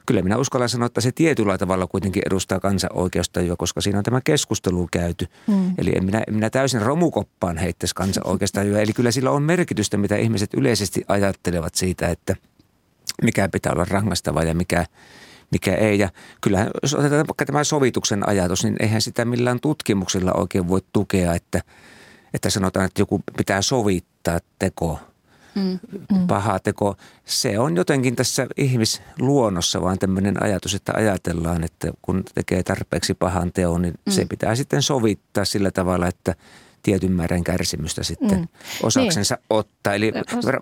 [0.07, 4.05] kyllä minä uskallan sanoa, että se tietyllä tavalla kuitenkin edustaa kansan oikeustajua, koska siinä on
[4.05, 5.27] tämä keskustelu käyty.
[5.47, 5.75] Mm.
[5.79, 8.79] Eli en minä, en minä täysin romukoppaan heittäisi kansan oikeustajua.
[8.79, 12.37] Eli kyllä sillä on merkitystä, mitä ihmiset yleisesti ajattelevat siitä, että
[13.23, 14.87] mikä pitää olla rangaistavaa ja mikä,
[15.53, 15.99] mikä ei.
[15.99, 16.09] Ja
[16.41, 21.35] kyllähän, jos otetaan vaikka tämä sovituksen ajatus, niin eihän sitä millään tutkimuksella oikein voi tukea,
[21.35, 21.61] että,
[22.35, 24.99] että sanotaan, että joku pitää sovittaa teko,
[25.55, 25.79] mm.
[26.13, 26.27] mm.
[26.27, 26.97] paha teko.
[27.25, 33.53] Se on jotenkin tässä ihmisluonnossa vaan tämmöinen ajatus, että ajatellaan, että kun tekee tarpeeksi pahan
[33.53, 34.13] teon, niin mm.
[34.13, 36.35] se pitää sitten sovittaa sillä tavalla, että–
[36.85, 38.49] tietyn määrän kärsimystä sitten mm.
[38.83, 39.47] osaksensa niin.
[39.51, 39.95] ottaa.
[39.95, 40.13] Eli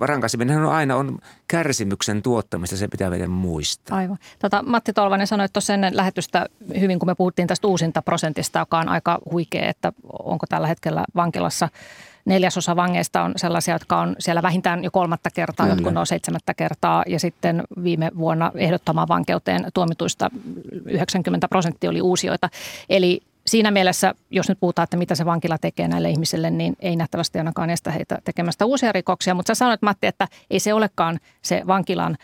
[0.00, 1.18] rankaiseminen on aina on
[1.48, 3.96] kärsimyksen tuottamista, se pitää vielä muistaa.
[3.96, 4.18] Aivan.
[4.38, 6.46] Tota, Matti Tolvanen sanoi tuossa ennen lähetystä
[6.80, 11.04] hyvin, kun me puhuttiin tästä uusinta prosentista, joka on aika huikea, että onko tällä hetkellä
[11.14, 11.68] vankilassa
[12.24, 15.76] neljäsosa vangeista on sellaisia, jotka on siellä vähintään jo kolmatta kertaa, Kyllä.
[15.76, 20.30] jotkut on seitsemättä kertaa ja sitten viime vuonna ehdottomaan vankeuteen tuomituista
[20.84, 22.48] 90 prosenttia oli uusioita.
[22.88, 26.96] Eli siinä mielessä, jos nyt puhutaan, että mitä se vankila tekee näille ihmisille, niin ei
[26.96, 29.34] nähtävästi ainakaan estä heitä tekemästä uusia rikoksia.
[29.34, 32.16] Mutta sä sanoit, Matti, että ei se olekaan se vankilan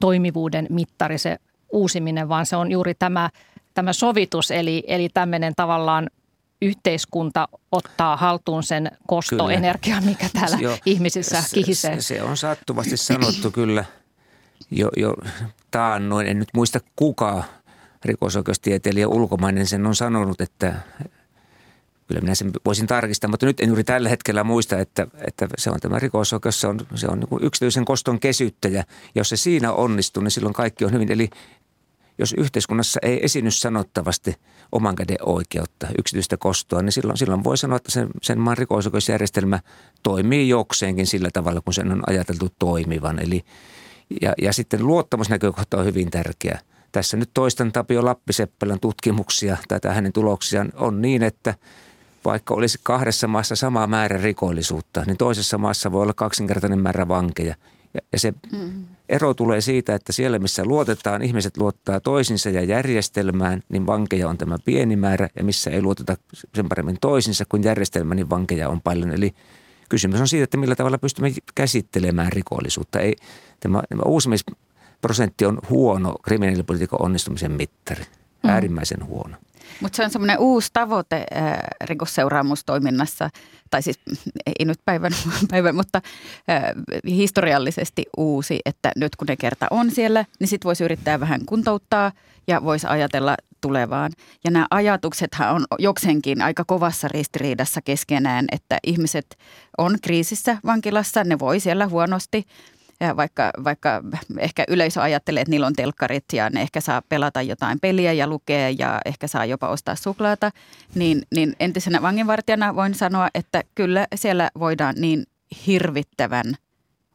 [0.00, 1.38] toimivuuden mittari, se
[1.72, 3.30] uusiminen, vaan se on juuri tämä,
[3.74, 6.10] tämä sovitus, eli, eli tämmöinen tavallaan
[6.62, 12.00] yhteiskunta ottaa haltuun sen kostoenergian, mikä täällä jo, ihmisissä kihisee.
[12.00, 13.84] Se, se on sattuvasti sanottu kyllä
[14.70, 15.14] jo, jo
[15.70, 16.26] taannoin.
[16.26, 17.44] En nyt muista kuka
[18.04, 20.74] rikosoikeustieteilijä ulkomainen sen on sanonut, että
[22.06, 25.70] kyllä minä sen voisin tarkistaa, mutta nyt en juuri tällä hetkellä muista, että, että se
[25.70, 28.84] on tämä rikosoikeus, se on, se on niin yksityisen koston kesyttäjä.
[29.14, 31.12] Jos se siinä onnistuu, niin silloin kaikki on hyvin.
[31.12, 31.30] Eli
[32.18, 34.36] jos yhteiskunnassa ei esiny sanottavasti
[34.72, 39.60] oman käden oikeutta, yksityistä kostoa, niin silloin, silloin voi sanoa, että sen, sen maan rikosoikeusjärjestelmä
[40.02, 43.18] toimii jokseenkin sillä tavalla, kun sen on ajateltu toimivan.
[43.18, 43.44] Eli,
[44.20, 46.58] ja, ja sitten luottamusnäkökohta on hyvin tärkeä–
[46.92, 51.54] tässä nyt toistan Tapio Lappiseppälän tutkimuksia tai hänen tuloksiaan on niin, että
[52.24, 57.54] vaikka olisi kahdessa maassa sama määrä rikollisuutta, niin toisessa maassa voi olla kaksinkertainen määrä vankeja.
[57.94, 58.84] Ja, ja se mm.
[59.08, 64.38] ero tulee siitä, että siellä missä luotetaan, ihmiset luottaa toisinsa ja järjestelmään, niin vankeja on
[64.38, 65.28] tämä pieni määrä.
[65.36, 66.16] Ja missä ei luoteta
[66.54, 69.10] sen paremmin toisinsa kuin järjestelmään, niin vankeja on paljon.
[69.10, 69.34] Eli
[69.88, 73.00] kysymys on siitä, että millä tavalla pystymme käsittelemään rikollisuutta.
[73.00, 73.16] Ei,
[73.60, 74.44] tämä, tämä uusimis
[75.00, 78.04] prosentti on huono kriminaalipolitiikan onnistumisen mittari.
[78.04, 78.50] Mm.
[78.50, 79.36] Äärimmäisen huono.
[79.80, 83.30] Mutta se on semmoinen uusi tavoite äh, rikosseuraamustoiminnassa,
[83.70, 84.00] tai siis
[84.46, 85.12] ei nyt päivän,
[85.50, 86.00] päivän mutta
[86.50, 86.62] äh,
[87.06, 92.12] historiallisesti uusi, että nyt kun ne kerta on siellä, niin sitten voisi yrittää vähän kuntouttaa
[92.46, 94.12] ja voisi ajatella tulevaan.
[94.44, 99.38] Ja nämä ajatuksethan on jokseenkin aika kovassa ristiriidassa keskenään, että ihmiset
[99.78, 102.46] on kriisissä vankilassa, ne voi siellä huonosti–
[103.02, 104.02] ja vaikka, vaikka
[104.38, 108.26] ehkä yleisö ajattelee, että niillä on telkkarit ja ne ehkä saa pelata jotain peliä ja
[108.26, 110.50] lukea ja ehkä saa jopa ostaa suklaata,
[110.94, 115.26] niin, niin entisenä vanginvartijana voin sanoa, että kyllä siellä voidaan niin
[115.66, 116.54] hirvittävän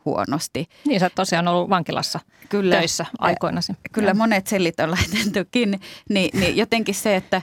[0.06, 0.70] huonosti.
[0.86, 2.20] Niin, sä oot tosiaan ollut vankilassa
[2.50, 3.74] kyllä, töissä aikoinasi.
[3.92, 5.80] Kyllä monet sellit on laitettu kiinni.
[6.10, 7.42] Niin, niin jotenkin se, että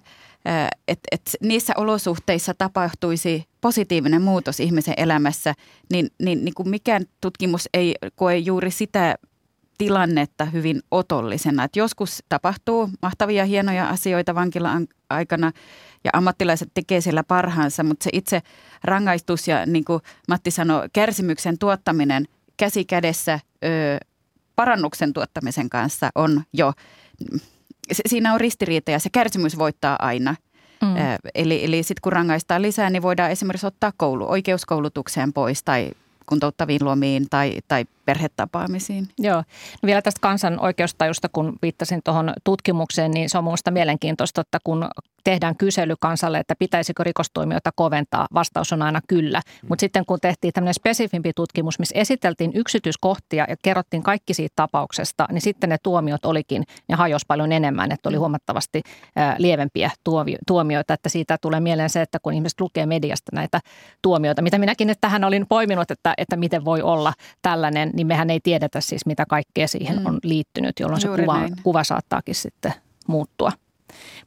[0.89, 5.55] että et niissä olosuhteissa tapahtuisi positiivinen muutos ihmisen elämässä,
[5.93, 9.15] niin, niin, niin kuin mikään tutkimus ei koe juuri sitä
[9.79, 11.65] tilannetta hyvin otollisena.
[11.65, 15.53] Et joskus tapahtuu mahtavia, hienoja asioita vankilan aikana
[16.05, 18.43] ja ammattilaiset tekee siellä parhaansa, mutta se itse
[18.85, 22.25] rangaistus ja niin kuin Matti sanoi, kärsimyksen tuottaminen
[22.57, 23.69] käsi kädessä ö,
[24.57, 26.73] parannuksen tuottamisen kanssa on jo
[27.93, 30.35] siinä on ristiriita ja se kärsimys voittaa aina.
[30.83, 30.95] Mm.
[31.35, 35.91] Eli, eli sitten kun rangaistaan lisää, niin voidaan esimerkiksi ottaa koulu, oikeuskoulutukseen pois tai
[36.27, 39.09] kuntouttaviin lomiin tai, tai perhetapaamisiin.
[39.19, 39.37] Joo.
[39.83, 44.59] No vielä tästä kansan oikeustajusta, kun viittasin tuohon tutkimukseen, niin se on minusta mielenkiintoista, että
[44.65, 44.89] kun
[45.25, 49.39] tehdään kysely kansalle, että pitäisikö rikostoimijoita koventaa, vastaus on aina kyllä.
[49.63, 49.69] Mm.
[49.69, 55.27] Mutta sitten kun tehtiin tämmöinen spesifimpi tutkimus, missä esiteltiin yksityiskohtia ja kerrottiin kaikki siitä tapauksesta,
[55.33, 58.21] niin sitten ne tuomiot olikin, ne hajosi paljon enemmän, että oli mm.
[58.21, 58.83] huomattavasti
[59.39, 59.91] lievempiä
[60.47, 63.61] tuomioita, että siitä tulee mieleen se, että kun ihmiset lukee mediasta näitä
[64.03, 67.13] tuomioita, mitä minäkin nyt tähän olin poiminut, että, että miten voi olla
[67.43, 70.07] tällainen, niin mehän ei tiedetä siis mitä kaikkea siihen mm.
[70.07, 72.73] on liittynyt, jolloin se kuva, kuva saattaakin sitten
[73.09, 73.53] muuttua.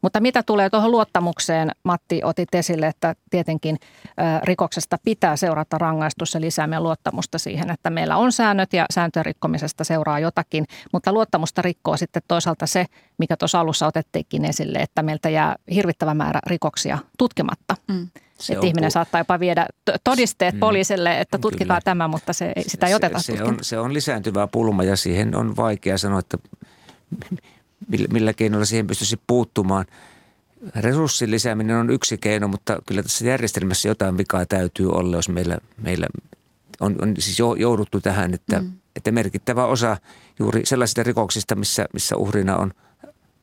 [0.01, 3.77] Mutta mitä tulee tuohon luottamukseen, Matti otit esille, että tietenkin
[4.43, 9.83] rikoksesta pitää seurata rangaistus ja lisäämme luottamusta siihen, että meillä on säännöt ja sääntöjen rikkomisesta
[9.83, 12.85] seuraa jotakin, mutta luottamusta rikkoo sitten toisaalta se,
[13.17, 17.75] mikä tuossa alussa otettiinkin esille, että meiltä jää hirvittävä määrä rikoksia tutkimatta.
[17.87, 18.07] Mm.
[18.39, 18.91] Se että ihminen ku...
[18.91, 19.65] saattaa jopa viedä
[20.03, 20.59] todisteet mm.
[20.59, 21.81] poliisille, että tutkitaan Kyllä.
[21.81, 25.35] tämä, mutta se, sitä ei oteta se, se, on, se on lisääntyvä pulma ja siihen
[25.35, 26.37] on vaikea sanoa, että
[28.11, 29.85] millä, keinoilla siihen pystyisi puuttumaan.
[30.75, 35.57] Resurssin lisääminen on yksi keino, mutta kyllä tässä järjestelmässä jotain vikaa täytyy olla, jos meillä,
[35.81, 36.07] meillä
[36.79, 38.71] on, on siis jouduttu tähän, että, mm.
[38.95, 39.97] että merkittävä osa
[40.39, 42.73] juuri sellaisista rikoksista, missä, missä uhrina on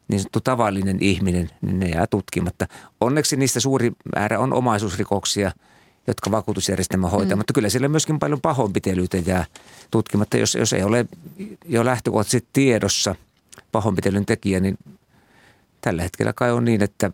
[0.09, 2.66] niin sanottu tavallinen ihminen, niin ne jää tutkimatta.
[3.01, 5.53] Onneksi niistä suuri määrä on omaisuusrikoksia,
[6.07, 7.39] jotka vakuutusjärjestelmä hoitaa, mm.
[7.39, 9.45] mutta kyllä siellä myöskin paljon pahoinpitelyitä jää
[9.91, 11.07] tutkimatta, jos, jos ei ole
[11.64, 13.14] jo lähtökohtaisesti tiedossa–
[13.75, 14.79] pahoinpitelyn tekijä, niin
[15.81, 17.11] tällä hetkellä kai on niin, että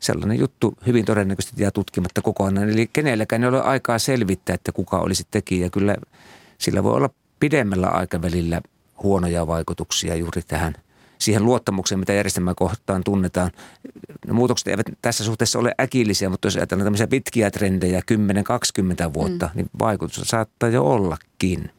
[0.00, 2.70] sellainen juttu hyvin todennäköisesti jää tutkimatta kokonaan.
[2.70, 5.70] Eli kenelläkään ei ole aikaa selvittää, että kuka olisi tekijä.
[5.70, 5.96] Kyllä
[6.58, 7.10] sillä voi olla
[7.40, 8.60] pidemmällä aikavälillä
[9.02, 10.74] huonoja vaikutuksia juuri tähän
[11.18, 13.50] siihen luottamukseen, mitä järjestelmää kohtaan tunnetaan.
[14.26, 18.02] Ne muutokset eivät tässä suhteessa ole äkillisiä, mutta jos ajatellaan tämmöisiä pitkiä trendejä,
[19.08, 19.52] 10-20 vuotta, mm.
[19.54, 21.70] niin vaikutus saattaa jo ollakin.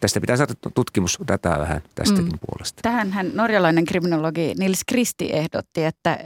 [0.00, 2.38] Tästä pitää saada tutkimusdataa vähän tästäkin mm.
[2.46, 2.82] puolesta.
[2.82, 6.18] Tähänhän norjalainen kriminologi Nils Kristi ehdotti, että,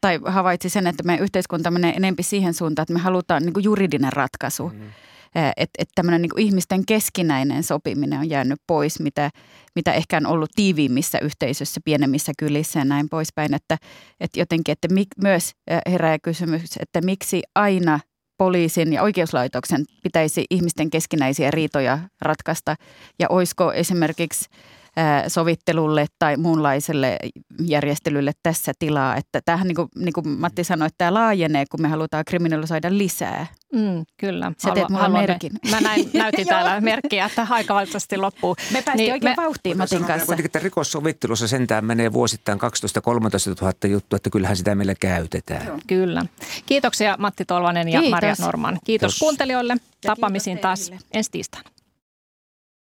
[0.00, 4.12] tai havaitsi sen, että meidän yhteiskunta menee enempi siihen suuntaan, että me halutaan niin juridinen
[4.12, 4.68] ratkaisu.
[4.68, 4.80] Mm.
[5.56, 9.30] Että et tämmöinen niin ihmisten keskinäinen sopiminen on jäänyt pois, mitä,
[9.74, 13.54] mitä ehkä on ollut tiiviimmissä yhteisöissä, pienemmissä kylissä ja näin poispäin.
[13.54, 13.78] Että,
[14.20, 15.52] että jotenkin, että mi, myös
[15.90, 18.00] herää kysymys, että miksi aina
[18.40, 22.76] poliisin ja oikeuslaitoksen pitäisi ihmisten keskinäisiä riitoja ratkaista
[23.18, 24.48] ja olisiko esimerkiksi
[25.28, 27.16] sovittelulle tai muunlaiselle
[27.62, 29.16] järjestelylle tässä tilaa.
[29.16, 32.98] Että tämähän, niin kuin, niin kuin Matti sanoi, että tämä laajenee, kun me halutaan kriminalisoida
[32.98, 33.46] lisää.
[33.72, 34.52] Mm, kyllä.
[34.58, 35.52] Sä teet mulle merkin.
[35.70, 38.56] Mä näin, näytin täällä merkkiä, että aika valitettavasti loppuu.
[38.72, 40.26] Me päästiin niin, oikein me, vauhtiin Matin kanssa.
[40.26, 42.62] Kuitenkin, että rikossovittelussa sentään menee vuosittain 12-13
[43.60, 45.66] 000 juttua, että kyllähän sitä meillä käytetään.
[45.66, 45.78] Joo.
[45.86, 46.26] Kyllä.
[46.66, 48.10] Kiitoksia Matti Tolvanen ja Kiitos.
[48.10, 48.74] Maria Norman.
[48.74, 49.18] Kiitos, Kiitos.
[49.18, 49.76] kuuntelijoille.
[50.06, 51.70] Tapaamisiin taas ensi tiistaina.